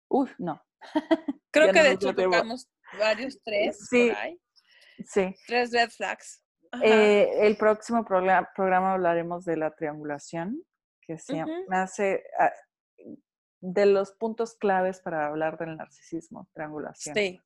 [0.08, 0.60] Uf, no.
[1.52, 4.40] Creo que de hecho tocamos varios, tres sí, por ahí.
[5.04, 5.34] Sí.
[5.46, 6.42] Tres red flags.
[6.82, 10.62] Eh, el próximo programa, hablaremos de la triangulación,
[11.00, 12.52] que se me hace ah,
[13.72, 17.14] de los puntos claves para hablar del narcisismo, triangulación.
[17.14, 17.40] Sí.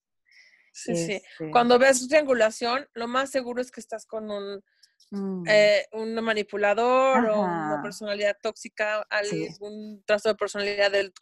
[0.72, 1.12] Sí, sí.
[1.14, 4.62] Este Cuando ves triangulación, lo más seguro es que estás con un,
[5.10, 5.44] mm.
[5.48, 11.12] eh, un manipulador o una personalidad tóxica, algún trazo de personalidad del,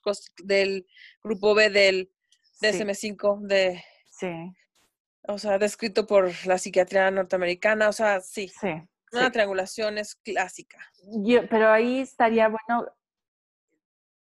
[0.44, 0.86] del
[1.22, 2.12] grupo B del
[2.60, 4.54] DSM5 de, sí
[5.28, 8.50] o sea, descrito por la psiquiatría norteamericana, o sea, sí.
[8.60, 8.68] Sí.
[9.12, 10.78] Una triangulación es clásica.
[11.48, 12.86] pero ahí estaría bueno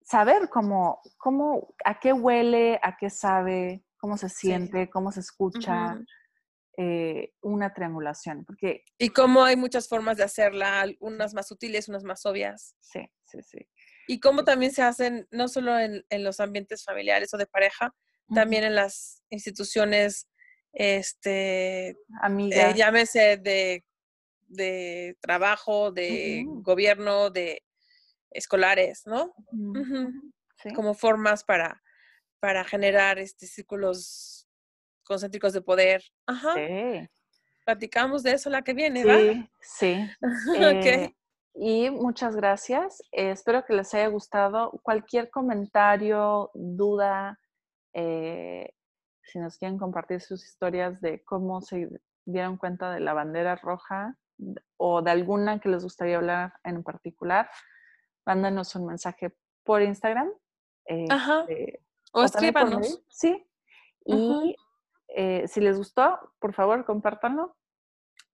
[0.05, 5.99] saber cómo, cómo, a qué huele, a qué sabe, cómo se siente, cómo se escucha
[6.77, 8.45] eh, una triangulación.
[8.45, 12.75] Porque, y cómo hay muchas formas de hacerla, unas más sutiles, unas más obvias.
[12.79, 13.67] Sí, sí, sí.
[14.07, 17.93] Y cómo también se hacen, no solo en, los ambientes familiares o de pareja,
[18.33, 20.27] también en las instituciones
[20.73, 23.83] este, eh, llámese de,
[24.47, 27.63] de, trabajo, de gobierno, de
[28.35, 29.33] escolares, ¿no?
[30.75, 31.81] Como formas para,
[32.39, 34.47] para generar este, círculos
[35.03, 36.03] concéntricos de poder.
[36.25, 36.53] Ajá.
[37.65, 40.09] Platicamos de eso la que viene, sí, Sí,
[40.57, 41.03] okay.
[41.05, 41.15] Eh,
[41.55, 43.01] Y muchas gracias.
[43.11, 44.71] Eh, espero que les haya gustado.
[44.83, 47.39] Cualquier comentario, duda,
[47.93, 48.71] eh,
[49.23, 51.89] si nos quieren compartir sus historias de cómo se
[52.25, 54.15] dieron cuenta de la bandera roja
[54.77, 57.49] o de alguna que les gustaría hablar en particular,
[58.25, 60.31] mándanos un mensaje por Instagram.
[61.09, 61.45] Ajá.
[61.47, 63.03] Este, o, escríbanos.
[63.09, 63.45] Sí.
[64.05, 64.55] Y
[65.09, 67.57] eh, si les gustó, por favor, compártanlo.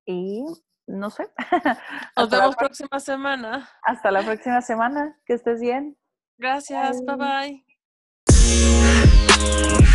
[0.05, 0.43] Y
[0.87, 1.29] no sé.
[2.17, 3.69] Nos vemos próxima semana.
[3.83, 5.19] Hasta la próxima semana.
[5.25, 5.97] Que estés bien.
[6.37, 7.03] Gracias.
[7.05, 7.63] bye.
[8.27, 9.85] bye.